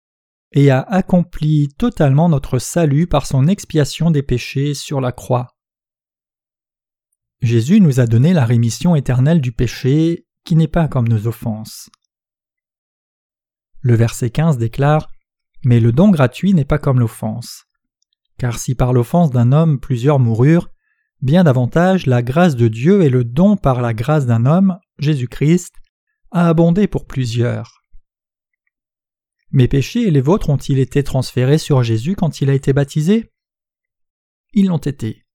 et 0.54 0.70
a 0.70 0.82
accompli 0.82 1.70
totalement 1.78 2.30
notre 2.30 2.60
salut 2.60 3.08
par 3.08 3.26
son 3.26 3.48
expiation 3.48 4.12
des 4.12 4.24
péchés 4.24 4.74
sur 4.74 5.00
la 5.00 5.12
croix. 5.12 5.56
Jésus 7.42 7.82
nous 7.82 8.00
a 8.00 8.06
donné 8.06 8.34
la 8.34 8.46
rémission 8.46 8.96
éternelle 8.96 9.42
du 9.42 9.52
péché 9.52 10.28
qui 10.44 10.56
n'est 10.56 10.68
pas 10.68 10.88
comme 10.88 11.08
nos 11.08 11.28
offenses. 11.28 11.90
Le 13.80 13.96
verset 13.96 14.30
15 14.30 14.58
déclare 14.58 15.10
Mais 15.64 15.80
le 15.80 15.92
don 15.92 16.10
gratuit 16.10 16.54
n'est 16.54 16.66
pas 16.66 16.78
comme 16.78 17.00
l'offense. 17.00 17.66
Car 18.38 18.60
si 18.60 18.76
par 18.76 18.94
l'offense 18.94 19.32
d'un 19.32 19.52
homme 19.52 19.80
plusieurs 19.80 20.20
moururent, 20.20 20.70
bien 21.22 21.44
davantage 21.44 22.06
la 22.06 22.22
grâce 22.22 22.56
de 22.56 22.68
Dieu 22.68 23.02
et 23.04 23.10
le 23.10 23.24
don 23.24 23.58
par 23.58 23.82
la 23.82 23.94
grâce 23.94 24.26
d'un 24.26 24.46
homme, 24.46 24.78
Jésus-Christ, 25.00 25.74
a 26.32 26.48
abondé 26.48 26.88
pour 26.88 27.08
plusieurs. 27.08 27.81
Mes 29.54 29.68
péchés 29.68 30.08
et 30.08 30.12
les 30.12 30.22
vôtres 30.22 30.50
ont-ils 30.50 30.80
été 30.80 31.04
transférés 31.04 31.58
sur 31.58 31.84
Jésus 31.84 32.16
quand 32.16 32.40
il 32.40 32.50
a 32.50 32.54
été 32.54 32.72
baptisé? 32.72 33.30
Ils 34.54 34.68
l'ont 34.68 34.78
été. 34.78 35.26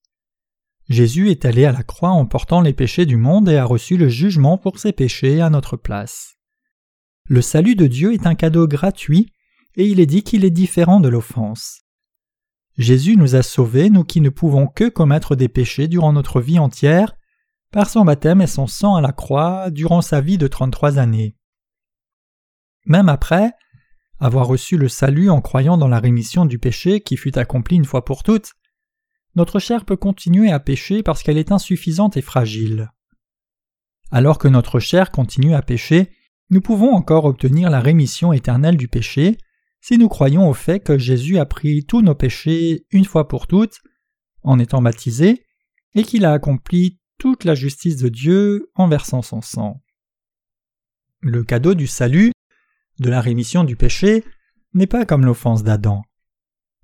Jésus 0.88 1.30
est 1.30 1.44
allé 1.44 1.64
à 1.66 1.72
la 1.72 1.82
croix 1.82 2.10
en 2.10 2.24
portant 2.24 2.62
les 2.62 2.72
péchés 2.72 3.04
du 3.04 3.16
monde 3.16 3.48
et 3.48 3.56
a 3.56 3.64
reçu 3.64 3.96
le 3.96 4.08
jugement 4.08 4.56
pour 4.56 4.78
ses 4.78 4.92
péchés 4.92 5.40
à 5.40 5.50
notre 5.50 5.76
place. 5.76 6.36
Le 7.28 7.42
salut 7.42 7.74
de 7.74 7.86
Dieu 7.86 8.14
est 8.14 8.26
un 8.26 8.34
cadeau 8.36 8.66
gratuit, 8.66 9.32
et 9.74 9.86
il 9.86 10.00
est 10.00 10.06
dit 10.06 10.22
qu'il 10.22 10.44
est 10.44 10.50
différent 10.50 11.00
de 11.00 11.08
l'offense. 11.08 11.82
Jésus 12.78 13.16
nous 13.16 13.34
a 13.34 13.42
sauvés, 13.42 13.90
nous 13.90 14.04
qui 14.04 14.20
ne 14.20 14.30
pouvons 14.30 14.66
que 14.66 14.88
commettre 14.88 15.34
des 15.34 15.48
péchés 15.48 15.88
durant 15.88 16.12
notre 16.12 16.40
vie 16.40 16.58
entière, 16.58 17.16
par 17.72 17.90
son 17.90 18.04
baptême 18.04 18.40
et 18.40 18.46
son 18.46 18.66
sang 18.66 18.94
à 18.94 19.00
la 19.00 19.12
croix 19.12 19.70
durant 19.70 20.00
sa 20.00 20.20
vie 20.20 20.38
de 20.38 20.46
trente-trois 20.46 20.98
années. 20.98 21.36
Même 22.86 23.08
après 23.08 23.52
avoir 24.18 24.46
reçu 24.46 24.76
le 24.76 24.88
salut 24.88 25.30
en 25.30 25.40
croyant 25.40 25.76
dans 25.76 25.88
la 25.88 26.00
rémission 26.00 26.46
du 26.46 26.58
péché 26.58 27.00
qui 27.00 27.16
fut 27.16 27.38
accomplie 27.38 27.76
une 27.76 27.84
fois 27.84 28.04
pour 28.04 28.22
toutes, 28.22 28.52
notre 29.34 29.58
chair 29.58 29.84
peut 29.84 29.96
continuer 29.96 30.50
à 30.50 30.60
pécher 30.60 31.02
parce 31.02 31.22
qu'elle 31.22 31.38
est 31.38 31.52
insuffisante 31.52 32.16
et 32.16 32.22
fragile. 32.22 32.90
Alors 34.10 34.38
que 34.38 34.48
notre 34.48 34.80
chair 34.80 35.10
continue 35.10 35.54
à 35.54 35.62
pécher, 35.62 36.10
nous 36.50 36.60
pouvons 36.60 36.94
encore 36.94 37.24
obtenir 37.24 37.70
la 37.70 37.80
rémission 37.80 38.32
éternelle 38.32 38.76
du 38.76 38.88
péché 38.88 39.36
si 39.80 39.98
nous 39.98 40.08
croyons 40.08 40.48
au 40.48 40.54
fait 40.54 40.80
que 40.80 40.98
Jésus 40.98 41.38
a 41.38 41.46
pris 41.46 41.84
tous 41.84 42.02
nos 42.02 42.14
péchés 42.14 42.86
une 42.90 43.04
fois 43.04 43.28
pour 43.28 43.46
toutes 43.46 43.80
en 44.42 44.58
étant 44.58 44.80
baptisé 44.80 45.44
et 45.94 46.02
qu'il 46.02 46.24
a 46.24 46.32
accompli 46.32 46.98
toute 47.18 47.44
la 47.44 47.54
justice 47.54 47.96
de 47.96 48.08
Dieu 48.08 48.70
en 48.74 48.88
versant 48.88 49.22
son 49.22 49.42
sang. 49.42 49.82
Le 51.20 51.44
cadeau 51.44 51.74
du 51.74 51.86
salut, 51.86 52.32
de 52.98 53.10
la 53.10 53.20
rémission 53.20 53.64
du 53.64 53.76
péché, 53.76 54.24
n'est 54.74 54.86
pas 54.86 55.06
comme 55.06 55.24
l'offense 55.24 55.62
d'Adam. 55.62 56.02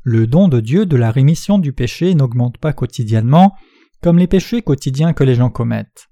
Le 0.02 0.26
don 0.26 0.48
de 0.48 0.60
Dieu 0.60 0.86
de 0.86 0.96
la 0.96 1.10
rémission 1.10 1.58
du 1.58 1.72
péché 1.72 2.14
n'augmente 2.14 2.58
pas 2.58 2.72
quotidiennement 2.72 3.54
comme 4.02 4.18
les 4.18 4.26
péchés 4.26 4.62
quotidiens 4.62 5.12
que 5.12 5.24
les 5.24 5.36
gens 5.36 5.50
commettent. 5.50 6.08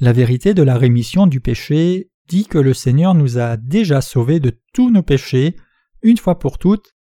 La 0.00 0.12
vérité 0.12 0.54
de 0.54 0.62
la 0.62 0.78
rémission 0.78 1.26
du 1.26 1.40
péché 1.40 2.10
dit 2.28 2.46
que 2.46 2.58
le 2.58 2.74
Seigneur 2.74 3.14
nous 3.14 3.38
a 3.38 3.56
déjà 3.56 4.00
sauvés 4.00 4.40
de 4.40 4.58
tous 4.72 4.90
nos 4.90 5.02
péchés, 5.02 5.56
une 6.02 6.16
fois 6.16 6.38
pour 6.38 6.58
toutes, 6.58 6.94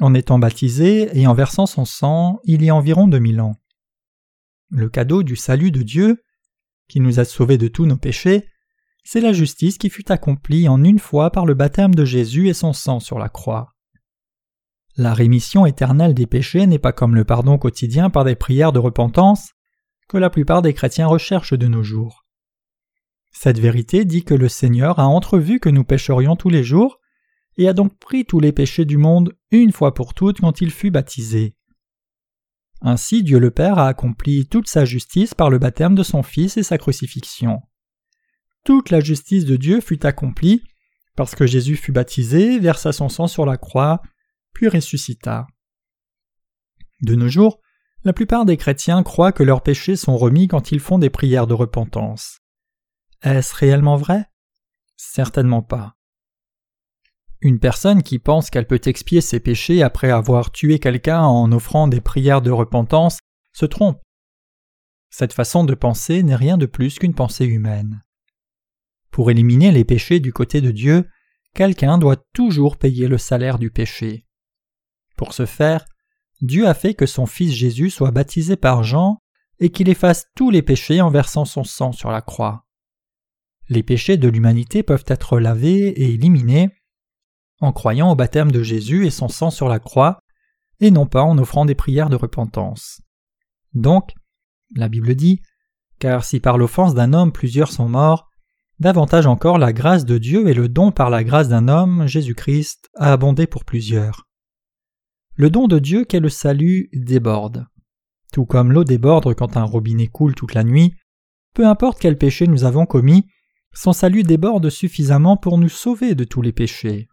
en 0.00 0.14
étant 0.14 0.38
baptisés 0.38 1.10
et 1.18 1.26
en 1.26 1.34
versant 1.34 1.66
son 1.66 1.84
sang 1.84 2.38
il 2.44 2.62
y 2.62 2.70
a 2.70 2.74
environ 2.74 3.08
deux 3.08 3.18
mille 3.18 3.40
ans. 3.40 3.56
Le 4.70 4.88
cadeau 4.88 5.22
du 5.22 5.36
salut 5.36 5.72
de 5.72 5.82
Dieu, 5.82 6.22
qui 6.88 7.00
nous 7.00 7.20
a 7.20 7.24
sauvés 7.24 7.58
de 7.58 7.68
tous 7.68 7.86
nos 7.86 7.96
péchés, 7.96 8.46
c'est 9.04 9.20
la 9.20 9.32
justice 9.32 9.78
qui 9.78 9.90
fut 9.90 10.10
accomplie 10.12 10.68
en 10.68 10.82
une 10.84 10.98
fois 10.98 11.30
par 11.30 11.46
le 11.46 11.54
baptême 11.54 11.94
de 11.94 12.04
Jésus 12.04 12.48
et 12.48 12.54
son 12.54 12.72
sang 12.72 13.00
sur 13.00 13.18
la 13.18 13.28
croix. 13.28 13.74
La 14.96 15.14
rémission 15.14 15.66
éternelle 15.66 16.14
des 16.14 16.26
péchés 16.26 16.66
n'est 16.66 16.78
pas 16.78 16.92
comme 16.92 17.14
le 17.14 17.24
pardon 17.24 17.58
quotidien 17.58 18.10
par 18.10 18.24
des 18.24 18.34
prières 18.34 18.72
de 18.72 18.78
repentance 18.78 19.52
que 20.08 20.18
la 20.18 20.30
plupart 20.30 20.62
des 20.62 20.74
chrétiens 20.74 21.06
recherchent 21.06 21.54
de 21.54 21.68
nos 21.68 21.82
jours. 21.82 22.26
Cette 23.30 23.58
vérité 23.58 24.04
dit 24.04 24.24
que 24.24 24.34
le 24.34 24.48
Seigneur 24.48 24.98
a 24.98 25.06
entrevu 25.06 25.60
que 25.60 25.68
nous 25.68 25.84
pécherions 25.84 26.36
tous 26.36 26.50
les 26.50 26.64
jours, 26.64 26.98
et 27.56 27.68
a 27.68 27.72
donc 27.72 27.96
pris 27.98 28.24
tous 28.24 28.40
les 28.40 28.52
péchés 28.52 28.84
du 28.84 28.96
monde 28.96 29.36
une 29.50 29.72
fois 29.72 29.94
pour 29.94 30.14
toutes 30.14 30.40
quand 30.40 30.60
il 30.60 30.70
fut 30.70 30.90
baptisé. 30.90 31.54
Ainsi 32.80 33.22
Dieu 33.22 33.38
le 33.38 33.50
Père 33.50 33.78
a 33.78 33.88
accompli 33.88 34.46
toute 34.46 34.68
sa 34.68 34.84
justice 34.84 35.34
par 35.34 35.50
le 35.50 35.58
baptême 35.58 35.94
de 35.94 36.02
son 36.02 36.22
Fils 36.22 36.56
et 36.56 36.62
sa 36.62 36.78
crucifixion. 36.78 37.60
Toute 38.64 38.90
la 38.90 39.00
justice 39.00 39.44
de 39.44 39.56
Dieu 39.56 39.80
fut 39.80 40.04
accomplie 40.04 40.64
parce 41.16 41.34
que 41.34 41.46
Jésus 41.46 41.76
fut 41.76 41.92
baptisé, 41.92 42.58
versa 42.58 42.92
son 42.92 43.08
sang 43.08 43.26
sur 43.26 43.44
la 43.44 43.58
croix, 43.58 44.00
puis 44.54 44.68
ressuscita. 44.68 45.46
De 47.02 47.14
nos 47.14 47.28
jours, 47.28 47.60
la 48.04 48.12
plupart 48.12 48.46
des 48.46 48.56
chrétiens 48.56 49.02
croient 49.02 49.32
que 49.32 49.42
leurs 49.42 49.62
péchés 49.62 49.96
sont 49.96 50.16
remis 50.16 50.48
quand 50.48 50.72
ils 50.72 50.80
font 50.80 50.98
des 50.98 51.10
prières 51.10 51.46
de 51.46 51.54
repentance. 51.54 52.38
Est-ce 53.22 53.54
réellement 53.54 53.96
vrai? 53.96 54.24
Certainement 54.96 55.62
pas. 55.62 55.96
Une 57.42 57.58
personne 57.58 58.02
qui 58.02 58.18
pense 58.18 58.50
qu'elle 58.50 58.66
peut 58.66 58.80
expier 58.84 59.20
ses 59.20 59.40
péchés 59.40 59.82
après 59.82 60.10
avoir 60.10 60.50
tué 60.50 60.78
quelqu'un 60.78 61.22
en 61.22 61.52
offrant 61.52 61.88
des 61.88 62.00
prières 62.00 62.42
de 62.42 62.50
repentance 62.50 63.18
se 63.52 63.66
trompe. 63.66 64.00
Cette 65.10 65.32
façon 65.32 65.64
de 65.64 65.74
penser 65.74 66.22
n'est 66.22 66.36
rien 66.36 66.56
de 66.56 66.66
plus 66.66 66.98
qu'une 66.98 67.14
pensée 67.14 67.46
humaine. 67.46 68.02
Pour 69.10 69.30
éliminer 69.30 69.72
les 69.72 69.84
péchés 69.84 70.20
du 70.20 70.32
côté 70.32 70.60
de 70.60 70.70
Dieu, 70.70 71.08
quelqu'un 71.54 71.98
doit 71.98 72.22
toujours 72.32 72.76
payer 72.76 73.08
le 73.08 73.18
salaire 73.18 73.58
du 73.58 73.70
péché. 73.70 74.26
Pour 75.16 75.32
ce 75.32 75.46
faire, 75.46 75.84
Dieu 76.40 76.66
a 76.66 76.74
fait 76.74 76.94
que 76.94 77.06
son 77.06 77.26
Fils 77.26 77.52
Jésus 77.52 77.90
soit 77.90 78.12
baptisé 78.12 78.56
par 78.56 78.82
Jean 78.82 79.18
et 79.58 79.70
qu'il 79.70 79.88
efface 79.88 80.26
tous 80.34 80.50
les 80.50 80.62
péchés 80.62 81.00
en 81.00 81.10
versant 81.10 81.44
son 81.44 81.64
sang 81.64 81.92
sur 81.92 82.10
la 82.10 82.22
croix 82.22 82.64
les 83.70 83.84
péchés 83.84 84.16
de 84.16 84.28
l'humanité 84.28 84.82
peuvent 84.82 85.04
être 85.06 85.38
lavés 85.38 85.88
et 85.88 86.12
éliminés 86.12 86.70
en 87.60 87.72
croyant 87.72 88.10
au 88.10 88.16
baptême 88.16 88.50
de 88.50 88.62
Jésus 88.62 89.06
et 89.06 89.10
son 89.10 89.28
sang 89.28 89.50
sur 89.50 89.68
la 89.68 89.78
croix, 89.78 90.20
et 90.80 90.90
non 90.90 91.06
pas 91.06 91.22
en 91.22 91.36
offrant 91.36 91.66
des 91.66 91.74
prières 91.74 92.08
de 92.08 92.16
repentance. 92.16 93.02
Donc, 93.74 94.14
la 94.74 94.88
Bible 94.88 95.14
dit 95.14 95.42
Car 95.98 96.24
si 96.24 96.40
par 96.40 96.56
l'offense 96.56 96.94
d'un 96.94 97.12
homme 97.12 97.32
plusieurs 97.32 97.70
sont 97.70 97.88
morts, 97.88 98.29
davantage 98.80 99.26
encore 99.26 99.58
la 99.58 99.72
grâce 99.72 100.04
de 100.04 100.18
Dieu 100.18 100.48
et 100.48 100.54
le 100.54 100.68
don 100.68 100.90
par 100.90 101.10
la 101.10 101.22
grâce 101.22 101.48
d'un 101.48 101.68
homme, 101.68 102.06
Jésus-Christ, 102.06 102.90
a 102.96 103.12
abondé 103.12 103.46
pour 103.46 103.64
plusieurs. 103.64 104.26
Le 105.36 105.50
don 105.50 105.68
de 105.68 105.78
Dieu 105.78 106.04
qu'est 106.04 106.20
le 106.20 106.28
salut 106.28 106.88
déborde. 106.92 107.66
Tout 108.32 108.46
comme 108.46 108.72
l'eau 108.72 108.84
déborde 108.84 109.34
quand 109.34 109.56
un 109.56 109.64
robinet 109.64 110.08
coule 110.08 110.34
toute 110.34 110.54
la 110.54 110.64
nuit, 110.64 110.94
peu 111.54 111.66
importe 111.66 112.00
quel 112.00 112.18
péché 112.18 112.46
nous 112.46 112.64
avons 112.64 112.86
commis, 112.86 113.26
son 113.72 113.92
salut 113.92 114.24
déborde 114.24 114.68
suffisamment 114.68 115.36
pour 115.36 115.58
nous 115.58 115.68
sauver 115.68 116.14
de 116.14 116.24
tous 116.24 116.42
les 116.42 116.52
péchés. 116.52 117.08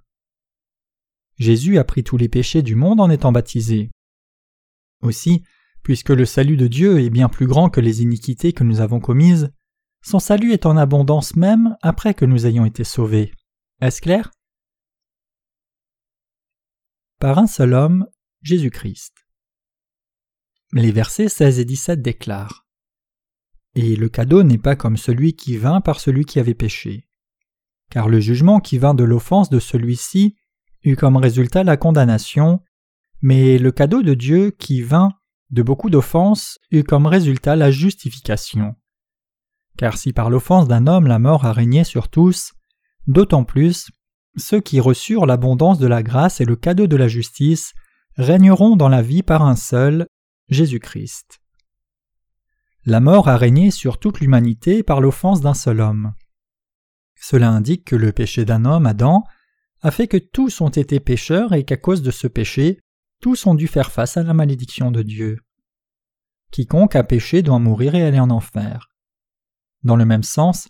Jésus 1.37 1.77
a 1.77 1.83
pris 1.83 2.03
tous 2.03 2.17
les 2.17 2.29
péchés 2.29 2.63
du 2.63 2.75
monde 2.75 2.99
en 2.99 3.09
étant 3.09 3.31
baptisé. 3.31 3.91
Aussi, 5.01 5.43
Puisque 5.87 6.09
le 6.09 6.25
salut 6.25 6.57
de 6.57 6.67
Dieu 6.67 6.99
est 6.99 7.09
bien 7.09 7.29
plus 7.29 7.47
grand 7.47 7.69
que 7.69 7.79
les 7.79 8.01
iniquités 8.01 8.51
que 8.51 8.65
nous 8.65 8.81
avons 8.81 8.99
commises, 8.99 9.53
son 10.07 10.19
salut 10.19 10.53
est 10.53 10.65
en 10.65 10.77
abondance 10.77 11.35
même 11.35 11.75
après 11.81 12.13
que 12.13 12.23
nous 12.23 12.45
ayons 12.45 12.63
été 12.63 12.85
sauvés. 12.85 13.33
Est-ce 13.81 14.01
clair? 14.01 14.31
Par 17.19 17.37
un 17.39 17.47
seul 17.47 17.73
homme, 17.73 18.07
Jésus-Christ. 18.41 19.13
Les 20.71 20.93
versets 20.93 21.27
16 21.27 21.59
et 21.59 21.65
17 21.65 22.01
déclarent 22.01 22.65
Et 23.75 23.97
le 23.97 24.07
cadeau 24.07 24.43
n'est 24.43 24.57
pas 24.57 24.77
comme 24.77 24.95
celui 24.95 25.35
qui 25.35 25.57
vint 25.57 25.81
par 25.81 25.99
celui 25.99 26.23
qui 26.23 26.39
avait 26.39 26.53
péché. 26.53 27.09
Car 27.89 28.07
le 28.07 28.21
jugement 28.21 28.61
qui 28.61 28.77
vint 28.77 28.93
de 28.93 29.03
l'offense 29.03 29.49
de 29.49 29.59
celui-ci 29.59 30.37
eut 30.83 30.95
comme 30.95 31.17
résultat 31.17 31.65
la 31.65 31.75
condamnation, 31.75 32.61
mais 33.19 33.57
le 33.57 33.73
cadeau 33.73 34.03
de 34.03 34.13
Dieu 34.13 34.51
qui 34.51 34.81
vint 34.81 35.11
de 35.49 35.63
beaucoup 35.63 35.89
d'offenses 35.89 36.59
eut 36.71 36.83
comme 36.83 37.07
résultat 37.07 37.57
la 37.57 37.71
justification. 37.71 38.73
Car 39.77 39.97
si 39.97 40.11
par 40.11 40.29
l'offense 40.29 40.67
d'un 40.67 40.87
homme 40.87 41.07
la 41.07 41.19
mort 41.19 41.45
a 41.45 41.53
régné 41.53 41.83
sur 41.83 42.09
tous, 42.09 42.53
d'autant 43.05 43.43
plus 43.43 43.89
ceux 44.35 44.61
qui 44.61 44.79
reçurent 44.79 45.25
l'abondance 45.25 45.79
de 45.79 45.87
la 45.87 46.03
grâce 46.03 46.41
et 46.41 46.45
le 46.45 46.55
cadeau 46.55 46.87
de 46.87 46.95
la 46.95 47.07
justice 47.07 47.73
régneront 48.15 48.75
dans 48.75 48.89
la 48.89 49.01
vie 49.01 49.23
par 49.23 49.43
un 49.43 49.55
seul, 49.55 50.07
Jésus-Christ. 50.49 51.39
La 52.85 52.99
mort 52.99 53.27
a 53.27 53.37
régné 53.37 53.71
sur 53.71 53.99
toute 53.99 54.19
l'humanité 54.19 54.81
par 54.83 55.01
l'offense 55.01 55.41
d'un 55.41 55.53
seul 55.53 55.81
homme. 55.81 56.13
Cela 57.19 57.49
indique 57.49 57.85
que 57.85 57.95
le 57.95 58.11
péché 58.11 58.45
d'un 58.45 58.65
homme, 58.65 58.85
Adam, 58.85 59.23
a 59.81 59.91
fait 59.91 60.07
que 60.07 60.17
tous 60.17 60.61
ont 60.61 60.69
été 60.69 60.99
pécheurs 60.99 61.53
et 61.53 61.63
qu'à 61.63 61.77
cause 61.77 62.01
de 62.01 62.11
ce 62.11 62.27
péché, 62.27 62.79
tous 63.21 63.45
ont 63.45 63.55
dû 63.55 63.67
faire 63.67 63.91
face 63.91 64.17
à 64.17 64.23
la 64.23 64.33
malédiction 64.33 64.91
de 64.91 65.01
Dieu. 65.01 65.39
Quiconque 66.51 66.95
a 66.95 67.03
péché 67.03 67.41
doit 67.41 67.59
mourir 67.59 67.95
et 67.95 68.03
aller 68.03 68.19
en 68.19 68.29
enfer. 68.29 68.89
Dans 69.87 69.95
le 69.95 70.03
même 70.03 70.23
sens, 70.23 70.67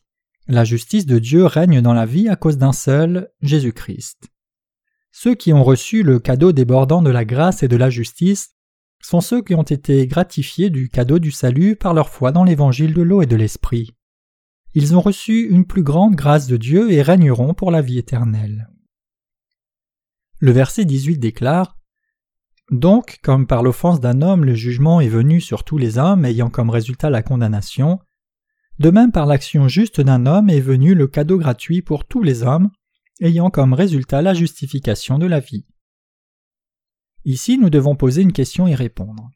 la 0.47 0.63
justice 0.63 1.07
de 1.07 1.17
Dieu 1.17 1.47
règne 1.47 1.81
dans 1.81 1.95
la 1.95 2.05
vie 2.05 2.29
à 2.29 2.35
cause 2.35 2.59
d'un 2.59 2.71
seul, 2.71 3.31
Jésus-Christ. 3.41 4.29
Ceux 5.11 5.33
qui 5.33 5.53
ont 5.53 5.63
reçu 5.63 6.03
le 6.03 6.19
cadeau 6.19 6.51
débordant 6.51 7.01
de 7.01 7.09
la 7.09 7.25
grâce 7.25 7.63
et 7.63 7.67
de 7.67 7.75
la 7.75 7.89
justice 7.89 8.51
sont 9.01 9.19
ceux 9.19 9.41
qui 9.41 9.55
ont 9.55 9.63
été 9.63 10.05
gratifiés 10.05 10.69
du 10.69 10.89
cadeau 10.89 11.17
du 11.17 11.31
salut 11.31 11.75
par 11.75 11.95
leur 11.95 12.09
foi 12.09 12.31
dans 12.31 12.43
l'évangile 12.43 12.93
de 12.93 13.01
l'eau 13.01 13.23
et 13.23 13.25
de 13.25 13.35
l'esprit. 13.35 13.95
Ils 14.75 14.95
ont 14.95 15.01
reçu 15.01 15.47
une 15.49 15.65
plus 15.65 15.81
grande 15.81 16.13
grâce 16.13 16.45
de 16.45 16.57
Dieu 16.57 16.91
et 16.91 17.01
régneront 17.01 17.55
pour 17.55 17.71
la 17.71 17.81
vie 17.81 17.97
éternelle. 17.97 18.69
Le 20.37 20.51
verset 20.51 20.85
18 20.85 21.17
déclare 21.17 21.75
Donc, 22.69 23.17
comme 23.23 23.47
par 23.47 23.63
l'offense 23.63 23.99
d'un 23.99 24.21
homme 24.21 24.45
le 24.45 24.53
jugement 24.53 25.01
est 25.01 25.09
venu 25.09 25.41
sur 25.41 25.63
tous 25.63 25.79
les 25.79 25.97
hommes 25.97 26.23
ayant 26.23 26.51
comme 26.51 26.69
résultat 26.69 27.09
la 27.09 27.23
condamnation, 27.23 27.99
de 28.79 28.89
même 28.91 29.11
par 29.11 29.25
l'action 29.25 29.67
juste 29.67 30.01
d'un 30.01 30.25
homme 30.25 30.49
est 30.49 30.59
venu 30.59 30.93
le 30.93 31.07
cadeau 31.07 31.37
gratuit 31.37 31.81
pour 31.81 32.05
tous 32.05 32.21
les 32.21 32.43
hommes, 32.43 32.69
ayant 33.21 33.49
comme 33.49 33.73
résultat 33.73 34.21
la 34.21 34.33
justification 34.33 35.17
de 35.17 35.25
la 35.25 35.39
vie. 35.39 35.65
Ici 37.25 37.57
nous 37.57 37.69
devons 37.69 37.95
poser 37.95 38.21
une 38.21 38.33
question 38.33 38.67
et 38.67 38.75
répondre. 38.75 39.29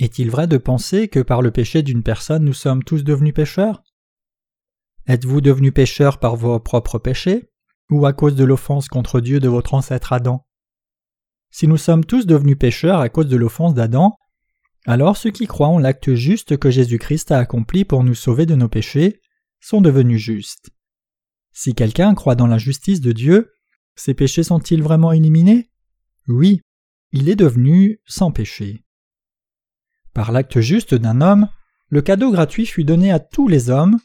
Est-il 0.00 0.30
vrai 0.30 0.48
de 0.48 0.58
penser 0.58 1.08
que 1.08 1.20
par 1.20 1.40
le 1.40 1.52
péché 1.52 1.82
d'une 1.82 2.02
personne 2.02 2.44
nous 2.44 2.52
sommes 2.52 2.82
tous 2.82 3.04
devenus 3.04 3.34
pécheurs? 3.34 3.82
Êtes-vous 5.06 5.40
devenus 5.40 5.72
pécheurs 5.72 6.18
par 6.18 6.34
vos 6.34 6.58
propres 6.58 6.98
péchés 6.98 7.50
ou 7.90 8.04
à 8.06 8.12
cause 8.12 8.34
de 8.34 8.44
l'offense 8.44 8.88
contre 8.88 9.20
Dieu 9.20 9.38
de 9.38 9.48
votre 9.48 9.74
ancêtre 9.74 10.12
Adam? 10.12 10.44
Si 11.50 11.68
nous 11.68 11.76
sommes 11.76 12.04
tous 12.04 12.26
devenus 12.26 12.58
pécheurs 12.58 12.98
à 12.98 13.08
cause 13.08 13.28
de 13.28 13.36
l'offense 13.36 13.74
d'Adam, 13.74 14.16
alors 14.86 15.16
ceux 15.16 15.30
qui 15.30 15.46
croient 15.46 15.68
en 15.68 15.78
l'acte 15.78 16.14
juste 16.14 16.58
que 16.58 16.70
Jésus-Christ 16.70 17.30
a 17.30 17.38
accompli 17.38 17.84
pour 17.84 18.04
nous 18.04 18.14
sauver 18.14 18.46
de 18.46 18.54
nos 18.54 18.68
péchés 18.68 19.20
sont 19.60 19.80
devenus 19.80 20.20
justes. 20.20 20.70
Si 21.52 21.74
quelqu'un 21.74 22.14
croit 22.14 22.34
dans 22.34 22.46
la 22.46 22.58
justice 22.58 23.00
de 23.00 23.12
Dieu, 23.12 23.52
ses 23.96 24.12
péchés 24.12 24.42
sont-ils 24.42 24.82
vraiment 24.82 25.12
éliminés? 25.12 25.70
Oui, 26.28 26.60
il 27.12 27.28
est 27.28 27.36
devenu 27.36 28.00
sans 28.06 28.30
péché. 28.30 28.84
Par 30.12 30.32
l'acte 30.32 30.60
juste 30.60 30.94
d'un 30.94 31.20
homme, 31.20 31.48
le 31.88 32.02
cadeau 32.02 32.30
gratuit 32.30 32.66
fut 32.66 32.84
donné 32.84 33.10
à 33.10 33.20
tous 33.20 33.48
les 33.48 33.70
hommes, 33.70 33.98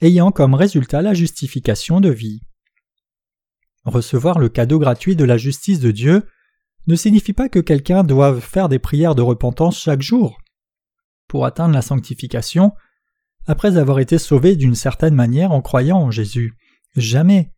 ayant 0.00 0.32
comme 0.32 0.54
résultat 0.54 1.00
la 1.00 1.14
justification 1.14 2.00
de 2.00 2.10
vie. 2.10 2.40
Recevoir 3.84 4.38
le 4.38 4.48
cadeau 4.48 4.78
gratuit 4.78 5.16
de 5.16 5.24
la 5.24 5.38
justice 5.38 5.80
de 5.80 5.92
Dieu 5.92 6.26
ne 6.86 6.94
signifie 6.94 7.32
pas 7.32 7.48
que 7.48 7.58
quelqu'un 7.58 8.04
doive 8.04 8.40
faire 8.40 8.68
des 8.68 8.78
prières 8.78 9.14
de 9.14 9.22
repentance 9.22 9.78
chaque 9.78 10.02
jour. 10.02 10.38
Pour 11.28 11.44
atteindre 11.44 11.74
la 11.74 11.82
sanctification, 11.82 12.72
après 13.46 13.76
avoir 13.76 13.98
été 13.98 14.18
sauvé 14.18 14.56
d'une 14.56 14.74
certaine 14.74 15.14
manière 15.14 15.52
en 15.52 15.62
croyant 15.62 15.98
en 15.98 16.10
Jésus. 16.10 16.56
Jamais. 16.96 17.52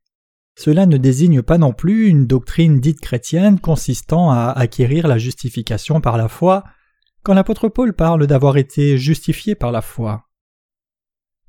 Cela 0.57 0.87
ne 0.87 0.97
désigne 0.97 1.43
pas 1.43 1.59
non 1.59 1.73
plus 1.73 2.09
une 2.09 2.27
doctrine 2.27 2.81
dite 2.81 3.01
chrétienne 3.01 3.61
consistant 3.61 4.31
à 4.31 4.51
acquérir 4.51 5.07
la 5.07 5.19
justification 5.19 6.01
par 6.01 6.17
la 6.17 6.29
foi, 6.29 6.65
quand 7.23 7.35
l'apôtre 7.35 7.69
Paul 7.69 7.95
parle 7.95 8.27
d'avoir 8.27 8.57
été 8.57 8.99
justifié 8.99 9.55
par 9.55 9.73
la 9.73 9.83
foi. 9.83 10.29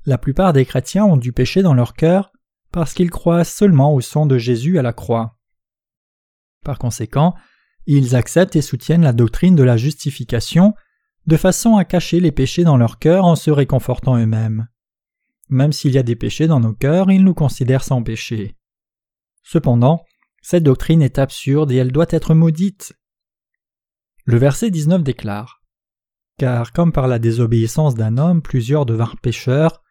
La 0.06 0.16
plupart 0.16 0.52
des 0.52 0.64
chrétiens 0.64 1.04
ont 1.04 1.16
du 1.16 1.32
péché 1.32 1.62
dans 1.62 1.74
leur 1.74 1.94
cœur 1.94 2.32
parce 2.72 2.94
qu'ils 2.94 3.10
croient 3.10 3.44
seulement 3.44 3.94
au 3.94 4.00
sang 4.00 4.26
de 4.26 4.38
Jésus 4.38 4.78
à 4.78 4.82
la 4.82 4.92
croix. 4.92 5.36
Par 6.64 6.78
conséquent, 6.78 7.34
ils 7.86 8.14
acceptent 8.16 8.56
et 8.56 8.62
soutiennent 8.62 9.02
la 9.02 9.12
doctrine 9.12 9.56
de 9.56 9.62
la 9.62 9.76
justification 9.76 10.74
de 11.26 11.36
façon 11.36 11.76
à 11.76 11.84
cacher 11.84 12.20
les 12.20 12.32
péchés 12.32 12.64
dans 12.64 12.76
leur 12.76 12.98
cœur 12.98 13.24
en 13.24 13.36
se 13.36 13.50
réconfortant 13.50 14.16
eux-mêmes. 14.16 14.68
Même 15.48 15.72
s'il 15.72 15.92
y 15.92 15.98
a 15.98 16.02
des 16.02 16.16
péchés 16.16 16.46
dans 16.46 16.60
nos 16.60 16.72
cœurs, 16.72 17.10
ils 17.10 17.24
nous 17.24 17.34
considèrent 17.34 17.84
sans 17.84 18.02
péché. 18.02 18.56
Cependant, 19.42 20.04
cette 20.42 20.62
doctrine 20.62 21.02
est 21.02 21.18
absurde 21.18 21.72
et 21.72 21.76
elle 21.76 21.92
doit 21.92 22.06
être 22.10 22.34
maudite. 22.34 22.94
Le 24.24 24.38
verset 24.38 24.70
19 24.70 25.02
déclare 25.02 25.62
Car 26.38 26.72
comme 26.72 26.92
par 26.92 27.08
la 27.08 27.18
désobéissance 27.18 27.94
d'un 27.94 28.16
homme 28.16 28.42
plusieurs 28.42 28.86
devinrent 28.86 29.18
pécheurs, 29.20 29.82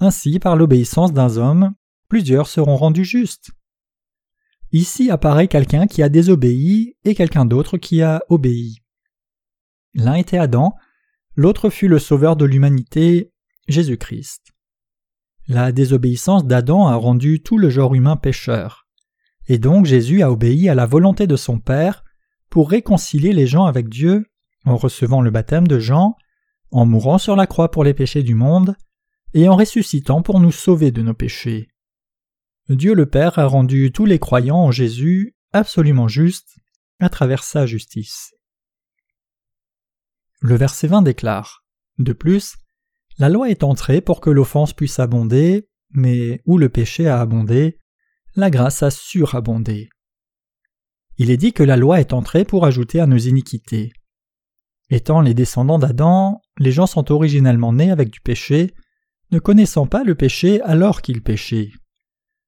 ainsi 0.00 0.38
par 0.38 0.56
l'obéissance 0.56 1.12
d'un 1.12 1.36
homme 1.36 1.74
plusieurs 2.08 2.46
seront 2.46 2.76
rendus 2.76 3.04
justes. 3.04 3.50
Ici 4.72 5.10
apparaît 5.10 5.48
quelqu'un 5.48 5.86
qui 5.86 6.02
a 6.02 6.08
désobéi 6.08 6.96
et 7.04 7.14
quelqu'un 7.14 7.44
d'autre 7.44 7.78
qui 7.78 8.02
a 8.02 8.22
obéi. 8.28 8.78
L'un 9.94 10.14
était 10.14 10.38
Adam, 10.38 10.74
l'autre 11.34 11.70
fut 11.70 11.88
le 11.88 11.98
sauveur 11.98 12.36
de 12.36 12.44
l'humanité, 12.44 13.32
Jésus-Christ. 13.68 14.52
La 15.48 15.72
désobéissance 15.72 16.44
d'Adam 16.44 16.86
a 16.86 16.96
rendu 16.96 17.40
tout 17.40 17.56
le 17.56 17.70
genre 17.70 17.94
humain 17.94 18.16
pécheur. 18.16 18.86
Et 19.46 19.58
donc 19.58 19.86
Jésus 19.86 20.22
a 20.22 20.30
obéi 20.30 20.68
à 20.68 20.74
la 20.74 20.86
volonté 20.86 21.26
de 21.26 21.36
son 21.36 21.60
Père 21.60 22.04
pour 22.50 22.70
réconcilier 22.70 23.32
les 23.32 23.46
gens 23.46 23.64
avec 23.64 23.88
Dieu 23.88 24.26
en 24.64 24.76
recevant 24.76 25.22
le 25.22 25.30
baptême 25.30 25.68
de 25.68 25.78
Jean, 25.78 26.16
en 26.72 26.84
mourant 26.84 27.18
sur 27.18 27.36
la 27.36 27.46
croix 27.46 27.70
pour 27.70 27.84
les 27.84 27.94
péchés 27.94 28.24
du 28.24 28.34
monde, 28.34 28.74
et 29.32 29.48
en 29.48 29.56
ressuscitant 29.56 30.22
pour 30.22 30.40
nous 30.40 30.50
sauver 30.50 30.90
de 30.90 31.02
nos 31.02 31.14
péchés. 31.14 31.68
Dieu 32.68 32.94
le 32.94 33.06
Père 33.06 33.38
a 33.38 33.46
rendu 33.46 33.92
tous 33.92 34.06
les 34.06 34.18
croyants 34.18 34.58
en 34.58 34.70
Jésus 34.72 35.36
absolument 35.52 36.08
justes 36.08 36.58
à 36.98 37.08
travers 37.08 37.44
sa 37.44 37.64
justice. 37.64 38.34
Le 40.40 40.56
verset 40.56 40.88
20 40.88 41.02
déclare 41.02 41.64
De 41.98 42.12
plus, 42.12 42.56
la 43.18 43.28
loi 43.28 43.50
est 43.50 43.62
entrée 43.62 44.00
pour 44.00 44.20
que 44.20 44.30
l'offense 44.30 44.72
puisse 44.72 44.98
abonder, 44.98 45.68
mais 45.90 46.42
où 46.44 46.58
le 46.58 46.68
péché 46.68 47.06
a 47.06 47.20
abondé, 47.20 47.78
la 48.34 48.50
grâce 48.50 48.82
a 48.82 48.90
surabondé. 48.90 49.88
Il 51.18 51.30
est 51.30 51.36
dit 51.36 51.52
que 51.52 51.62
la 51.62 51.76
loi 51.76 52.00
est 52.00 52.12
entrée 52.12 52.44
pour 52.44 52.66
ajouter 52.66 53.00
à 53.00 53.06
nos 53.06 53.16
iniquités. 53.16 53.92
Étant 54.90 55.20
les 55.20 55.34
descendants 55.34 55.78
d'Adam, 55.78 56.42
les 56.58 56.72
gens 56.72 56.86
sont 56.86 57.10
originellement 57.12 57.72
nés 57.72 57.90
avec 57.90 58.10
du 58.10 58.20
péché, 58.20 58.74
ne 59.30 59.38
connaissant 59.38 59.86
pas 59.86 60.04
le 60.04 60.14
péché 60.14 60.60
alors 60.62 61.00
qu'ils 61.00 61.22
péchaient. 61.22 61.70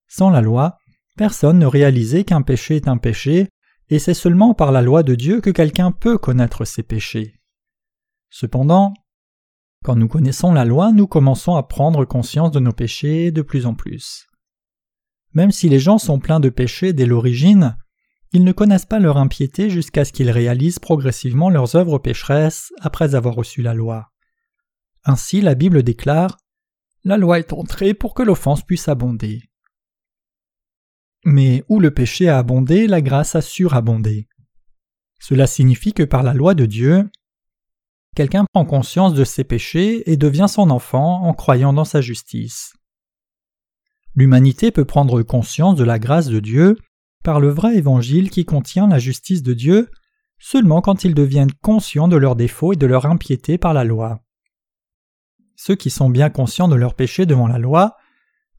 Sans 0.08 0.30
la 0.30 0.40
loi, 0.40 0.78
personne 1.16 1.58
ne 1.58 1.66
réalisait 1.66 2.24
qu'un 2.24 2.42
péché 2.42 2.76
est 2.76 2.88
un 2.88 2.96
péché, 2.96 3.48
et 3.90 3.98
c'est 3.98 4.14
seulement 4.14 4.54
par 4.54 4.72
la 4.72 4.82
loi 4.82 5.02
de 5.02 5.14
Dieu 5.14 5.40
que 5.40 5.50
quelqu'un 5.50 5.92
peut 5.92 6.18
connaître 6.18 6.64
ses 6.64 6.82
péchés. 6.82 7.40
Cependant, 8.30 8.94
quand 9.84 9.96
nous 9.96 10.08
connaissons 10.08 10.52
la 10.52 10.64
loi, 10.64 10.92
nous 10.92 11.06
commençons 11.06 11.54
à 11.54 11.62
prendre 11.62 12.04
conscience 12.04 12.50
de 12.50 12.60
nos 12.60 12.72
péchés 12.72 13.30
de 13.30 13.42
plus 13.42 13.66
en 13.66 13.74
plus. 13.74 14.26
Même 15.32 15.50
si 15.50 15.68
les 15.68 15.78
gens 15.78 15.98
sont 15.98 16.18
pleins 16.18 16.40
de 16.40 16.48
péchés 16.48 16.92
dès 16.92 17.06
l'origine, 17.06 17.76
ils 18.32 18.44
ne 18.44 18.52
connaissent 18.52 18.86
pas 18.86 18.98
leur 18.98 19.16
impiété 19.16 19.70
jusqu'à 19.70 20.04
ce 20.04 20.12
qu'ils 20.12 20.30
réalisent 20.30 20.78
progressivement 20.78 21.48
leurs 21.48 21.76
œuvres 21.76 21.98
pécheresses 21.98 22.72
après 22.80 23.14
avoir 23.14 23.34
reçu 23.34 23.62
la 23.62 23.72
loi. 23.72 24.10
Ainsi 25.04 25.40
la 25.40 25.54
Bible 25.54 25.82
déclare 25.82 26.36
La 27.04 27.16
loi 27.16 27.38
est 27.38 27.52
entrée 27.52 27.94
pour 27.94 28.14
que 28.14 28.22
l'offense 28.22 28.62
puisse 28.62 28.88
abonder. 28.88 29.47
Mais 31.24 31.64
où 31.68 31.80
le 31.80 31.92
péché 31.92 32.28
a 32.28 32.38
abondé, 32.38 32.86
la 32.86 33.00
grâce 33.00 33.34
a 33.34 33.40
surabondé. 33.40 34.28
Cela 35.20 35.46
signifie 35.46 35.92
que 35.92 36.04
par 36.04 36.22
la 36.22 36.34
loi 36.34 36.54
de 36.54 36.66
Dieu, 36.66 37.10
quelqu'un 38.14 38.44
prend 38.52 38.64
conscience 38.64 39.14
de 39.14 39.24
ses 39.24 39.44
péchés 39.44 40.10
et 40.10 40.16
devient 40.16 40.46
son 40.48 40.70
enfant 40.70 41.22
en 41.24 41.34
croyant 41.34 41.72
dans 41.72 41.84
sa 41.84 42.00
justice. 42.00 42.74
L'humanité 44.14 44.70
peut 44.70 44.84
prendre 44.84 45.22
conscience 45.22 45.76
de 45.76 45.84
la 45.84 45.98
grâce 45.98 46.26
de 46.26 46.40
Dieu 46.40 46.76
par 47.22 47.40
le 47.40 47.48
vrai 47.48 47.76
évangile 47.76 48.30
qui 48.30 48.44
contient 48.44 48.88
la 48.88 48.98
justice 48.98 49.42
de 49.42 49.54
Dieu 49.54 49.90
seulement 50.38 50.80
quand 50.80 51.04
ils 51.04 51.14
deviennent 51.14 51.52
conscients 51.52 52.08
de 52.08 52.16
leurs 52.16 52.36
défauts 52.36 52.72
et 52.72 52.76
de 52.76 52.86
leur 52.86 53.06
impiété 53.06 53.58
par 53.58 53.74
la 53.74 53.84
loi. 53.84 54.20
Ceux 55.56 55.74
qui 55.74 55.90
sont 55.90 56.10
bien 56.10 56.30
conscients 56.30 56.68
de 56.68 56.76
leurs 56.76 56.94
péchés 56.94 57.26
devant 57.26 57.48
la 57.48 57.58
loi 57.58 57.96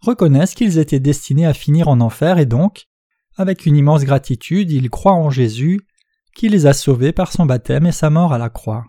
reconnaissent 0.02 0.56
qu'ils 0.56 0.78
étaient 0.78 1.00
destinés 1.00 1.46
à 1.46 1.54
finir 1.54 1.88
en 1.88 2.00
enfer 2.02 2.38
et 2.38 2.46
donc, 2.46 2.88
avec 3.36 3.66
une 3.66 3.76
immense 3.76 4.04
gratitude, 4.04 4.72
ils 4.72 4.90
croient 4.90 5.14
en 5.14 5.30
Jésus, 5.30 5.82
qui 6.36 6.50
les 6.50 6.66
a 6.66 6.74
sauvés 6.74 7.12
par 7.12 7.32
son 7.32 7.46
baptême 7.46 7.86
et 7.86 7.92
sa 7.92 8.10
mort 8.10 8.34
à 8.34 8.38
la 8.38 8.50
croix. 8.50 8.86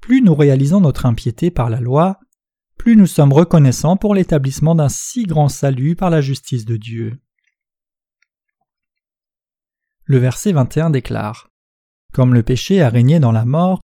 Plus 0.00 0.22
nous 0.22 0.34
réalisons 0.34 0.80
notre 0.80 1.06
impiété 1.06 1.50
par 1.50 1.70
la 1.70 1.80
loi, 1.80 2.20
plus 2.78 2.96
nous 2.96 3.06
sommes 3.06 3.32
reconnaissants 3.32 3.96
pour 3.96 4.14
l'établissement 4.14 4.74
d'un 4.74 4.88
si 4.88 5.24
grand 5.24 5.48
salut 5.48 5.96
par 5.96 6.10
la 6.10 6.20
justice 6.20 6.64
de 6.64 6.76
Dieu. 6.76 7.18
Le 10.04 10.18
verset 10.18 10.52
21 10.52 10.90
déclare 10.90 11.50
Comme 12.12 12.34
le 12.34 12.42
péché 12.42 12.82
a 12.82 12.88
régné 12.88 13.18
dans 13.18 13.32
la 13.32 13.44
mort, 13.44 13.80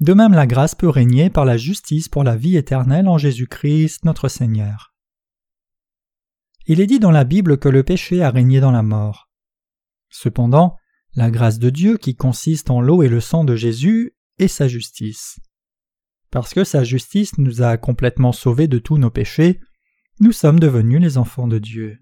de 0.00 0.14
même 0.14 0.32
la 0.32 0.46
grâce 0.46 0.74
peut 0.74 0.88
régner 0.88 1.30
par 1.30 1.44
la 1.44 1.56
justice 1.56 2.08
pour 2.08 2.24
la 2.24 2.34
vie 2.34 2.56
éternelle 2.56 3.06
en 3.06 3.18
Jésus-Christ 3.18 4.04
notre 4.04 4.28
Seigneur. 4.28 4.89
Il 6.72 6.80
est 6.80 6.86
dit 6.86 7.00
dans 7.00 7.10
la 7.10 7.24
Bible 7.24 7.58
que 7.58 7.68
le 7.68 7.82
péché 7.82 8.22
a 8.22 8.30
régné 8.30 8.60
dans 8.60 8.70
la 8.70 8.84
mort. 8.84 9.28
Cependant, 10.08 10.76
la 11.16 11.28
grâce 11.28 11.58
de 11.58 11.68
Dieu 11.68 11.96
qui 11.96 12.14
consiste 12.14 12.70
en 12.70 12.80
l'eau 12.80 13.02
et 13.02 13.08
le 13.08 13.18
sang 13.18 13.42
de 13.42 13.56
Jésus 13.56 14.14
est 14.38 14.46
sa 14.46 14.68
justice. 14.68 15.40
Parce 16.30 16.54
que 16.54 16.62
sa 16.62 16.84
justice 16.84 17.38
nous 17.38 17.60
a 17.60 17.76
complètement 17.76 18.30
sauvés 18.30 18.68
de 18.68 18.78
tous 18.78 18.98
nos 18.98 19.10
péchés, 19.10 19.58
nous 20.20 20.30
sommes 20.30 20.60
devenus 20.60 21.00
les 21.00 21.18
enfants 21.18 21.48
de 21.48 21.58
Dieu. 21.58 21.98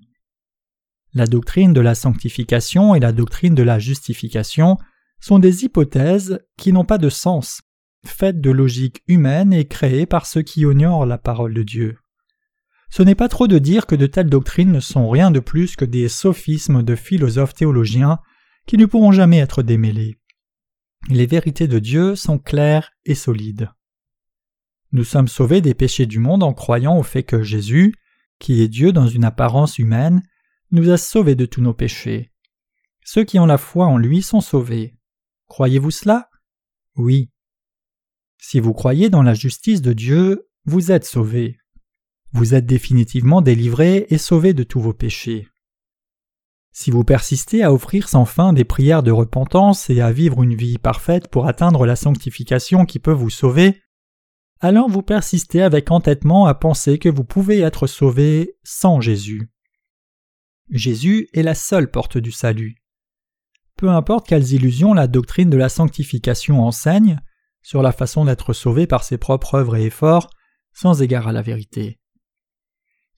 La 1.14 1.24
doctrine 1.24 1.72
de 1.72 1.80
la 1.80 1.94
sanctification 1.94 2.94
et 2.94 3.00
la 3.00 3.12
doctrine 3.12 3.54
de 3.54 3.62
la 3.62 3.78
justification 3.78 4.76
sont 5.18 5.38
des 5.38 5.64
hypothèses 5.64 6.40
qui 6.58 6.74
n'ont 6.74 6.84
pas 6.84 6.98
de 6.98 7.08
sens, 7.08 7.62
faites 8.04 8.42
de 8.42 8.50
logique 8.50 9.02
humaine 9.08 9.54
et 9.54 9.66
créées 9.66 10.04
par 10.04 10.26
ceux 10.26 10.42
qui 10.42 10.60
ignorent 10.60 11.06
la 11.06 11.16
parole 11.16 11.54
de 11.54 11.62
Dieu. 11.62 11.96
Ce 12.90 13.02
n'est 13.02 13.14
pas 13.14 13.28
trop 13.28 13.46
de 13.46 13.58
dire 13.58 13.86
que 13.86 13.94
de 13.94 14.06
telles 14.06 14.30
doctrines 14.30 14.72
ne 14.72 14.80
sont 14.80 15.10
rien 15.10 15.30
de 15.30 15.40
plus 15.40 15.76
que 15.76 15.84
des 15.84 16.08
sophismes 16.08 16.82
de 16.82 16.94
philosophes 16.96 17.54
théologiens 17.54 18.18
qui 18.66 18.76
ne 18.78 18.86
pourront 18.86 19.12
jamais 19.12 19.38
être 19.38 19.62
démêlés. 19.62 20.18
Les 21.08 21.26
vérités 21.26 21.68
de 21.68 21.78
Dieu 21.78 22.16
sont 22.16 22.38
claires 22.38 22.90
et 23.04 23.14
solides. 23.14 23.70
Nous 24.92 25.04
sommes 25.04 25.28
sauvés 25.28 25.60
des 25.60 25.74
péchés 25.74 26.06
du 26.06 26.18
monde 26.18 26.42
en 26.42 26.54
croyant 26.54 26.98
au 26.98 27.02
fait 27.02 27.22
que 27.22 27.42
Jésus, 27.42 27.94
qui 28.38 28.62
est 28.62 28.68
Dieu 28.68 28.92
dans 28.92 29.06
une 29.06 29.24
apparence 29.24 29.78
humaine, 29.78 30.22
nous 30.70 30.90
a 30.90 30.96
sauvés 30.96 31.34
de 31.34 31.46
tous 31.46 31.60
nos 31.60 31.74
péchés. 31.74 32.32
Ceux 33.04 33.24
qui 33.24 33.38
ont 33.38 33.46
la 33.46 33.58
foi 33.58 33.86
en 33.86 33.98
lui 33.98 34.22
sont 34.22 34.40
sauvés. 34.40 34.96
Croyez-vous 35.46 35.90
cela? 35.90 36.28
Oui. 36.96 37.30
Si 38.38 38.60
vous 38.60 38.72
croyez 38.72 39.08
dans 39.10 39.22
la 39.22 39.34
justice 39.34 39.82
de 39.82 39.92
Dieu, 39.92 40.48
vous 40.64 40.92
êtes 40.92 41.04
sauvés. 41.04 41.57
Vous 42.32 42.54
êtes 42.54 42.66
définitivement 42.66 43.40
délivrés 43.40 44.06
et 44.10 44.18
sauvés 44.18 44.52
de 44.54 44.62
tous 44.62 44.80
vos 44.80 44.92
péchés. 44.92 45.48
Si 46.72 46.90
vous 46.90 47.02
persistez 47.02 47.62
à 47.62 47.72
offrir 47.72 48.08
sans 48.08 48.24
fin 48.24 48.52
des 48.52 48.64
prières 48.64 49.02
de 49.02 49.10
repentance 49.10 49.90
et 49.90 50.00
à 50.00 50.12
vivre 50.12 50.42
une 50.42 50.54
vie 50.54 50.78
parfaite 50.78 51.28
pour 51.28 51.48
atteindre 51.48 51.86
la 51.86 51.96
sanctification 51.96 52.84
qui 52.84 52.98
peut 52.98 53.12
vous 53.12 53.30
sauver, 53.30 53.82
alors 54.60 54.88
vous 54.88 55.02
persistez 55.02 55.62
avec 55.62 55.90
entêtement 55.90 56.46
à 56.46 56.54
penser 56.54 56.98
que 56.98 57.08
vous 57.08 57.24
pouvez 57.24 57.60
être 57.60 57.86
sauvé 57.86 58.56
sans 58.62 59.00
Jésus. 59.00 59.50
Jésus 60.70 61.28
est 61.32 61.42
la 61.42 61.54
seule 61.54 61.90
porte 61.90 62.18
du 62.18 62.30
salut. 62.30 62.76
Peu 63.76 63.88
importe 63.88 64.26
quelles 64.26 64.52
illusions 64.52 64.92
la 64.92 65.06
doctrine 65.06 65.50
de 65.50 65.56
la 65.56 65.68
sanctification 65.68 66.62
enseigne, 66.64 67.20
sur 67.62 67.82
la 67.82 67.92
façon 67.92 68.24
d'être 68.24 68.52
sauvé 68.52 68.86
par 68.86 69.04
ses 69.04 69.18
propres 69.18 69.54
œuvres 69.54 69.76
et 69.76 69.86
efforts, 69.86 70.30
sans 70.72 71.02
égard 71.02 71.28
à 71.28 71.32
la 71.32 71.42
vérité. 71.42 71.97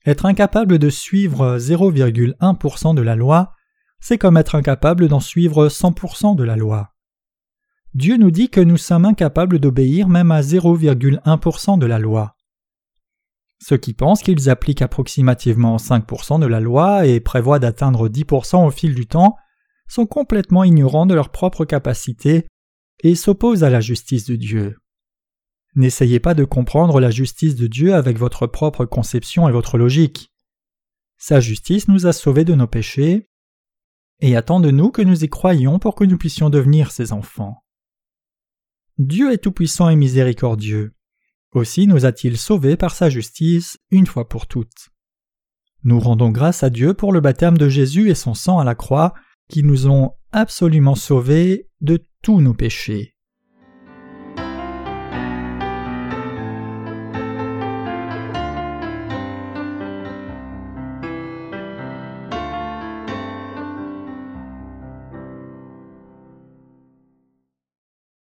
Être 0.05 0.25
incapable 0.25 0.79
de 0.79 0.89
suivre 0.89 1.57
0,1% 1.57 2.95
de 2.95 3.01
la 3.01 3.15
loi, 3.15 3.53
c'est 3.99 4.17
comme 4.17 4.37
être 4.37 4.55
incapable 4.55 5.07
d'en 5.07 5.19
suivre 5.19 5.67
100% 5.67 6.35
de 6.35 6.43
la 6.43 6.55
loi. 6.55 6.95
Dieu 7.93 8.17
nous 8.17 8.31
dit 8.31 8.49
que 8.49 8.61
nous 8.61 8.77
sommes 8.77 9.05
incapables 9.05 9.59
d'obéir 9.59 10.07
même 10.07 10.31
à 10.31 10.41
0,1% 10.41 11.77
de 11.77 11.85
la 11.85 11.99
loi. 11.99 12.35
Ceux 13.59 13.77
qui 13.77 13.93
pensent 13.93 14.23
qu'ils 14.23 14.49
appliquent 14.49 14.81
approximativement 14.81 15.77
5% 15.77 16.39
de 16.39 16.47
la 16.47 16.59
loi 16.59 17.05
et 17.05 17.19
prévoient 17.19 17.59
d'atteindre 17.59 18.09
10% 18.09 18.65
au 18.65 18.71
fil 18.71 18.95
du 18.95 19.05
temps 19.05 19.35
sont 19.87 20.07
complètement 20.07 20.63
ignorants 20.63 21.05
de 21.05 21.13
leurs 21.13 21.29
propres 21.29 21.65
capacités 21.65 22.47
et 23.03 23.13
s'opposent 23.13 23.63
à 23.63 23.69
la 23.69 23.81
justice 23.81 24.25
de 24.25 24.35
Dieu. 24.35 24.77
N'essayez 25.75 26.19
pas 26.19 26.33
de 26.33 26.43
comprendre 26.43 26.99
la 26.99 27.11
justice 27.11 27.55
de 27.55 27.67
Dieu 27.67 27.95
avec 27.95 28.17
votre 28.17 28.45
propre 28.45 28.85
conception 28.85 29.47
et 29.47 29.51
votre 29.51 29.77
logique. 29.77 30.33
Sa 31.17 31.39
justice 31.39 31.87
nous 31.87 32.07
a 32.07 32.13
sauvés 32.13 32.45
de 32.45 32.55
nos 32.55 32.67
péchés 32.67 33.29
et 34.19 34.35
attend 34.35 34.59
de 34.59 34.71
nous 34.71 34.91
que 34.91 35.01
nous 35.01 35.23
y 35.23 35.29
croyions 35.29 35.79
pour 35.79 35.95
que 35.95 36.03
nous 36.03 36.17
puissions 36.17 36.49
devenir 36.49 36.91
ses 36.91 37.13
enfants. 37.13 37.63
Dieu 38.97 39.31
est 39.31 39.37
tout-puissant 39.37 39.89
et 39.89 39.95
miséricordieux. 39.95 40.93
Aussi 41.53 41.87
nous 41.87 42.05
a-t-il 42.05 42.37
sauvés 42.37 42.77
par 42.77 42.93
sa 42.93 43.09
justice 43.09 43.79
une 43.89 44.07
fois 44.07 44.27
pour 44.27 44.47
toutes. 44.47 44.89
Nous 45.83 45.99
rendons 45.99 46.29
grâce 46.29 46.63
à 46.63 46.69
Dieu 46.69 46.93
pour 46.93 47.11
le 47.11 47.21
baptême 47.21 47.57
de 47.57 47.67
Jésus 47.67 48.09
et 48.09 48.15
son 48.15 48.33
sang 48.33 48.59
à 48.59 48.63
la 48.63 48.75
croix 48.75 49.13
qui 49.49 49.63
nous 49.63 49.87
ont 49.87 50.11
absolument 50.31 50.95
sauvés 50.95 51.67
de 51.81 52.05
tous 52.21 52.41
nos 52.41 52.53
péchés. 52.53 53.15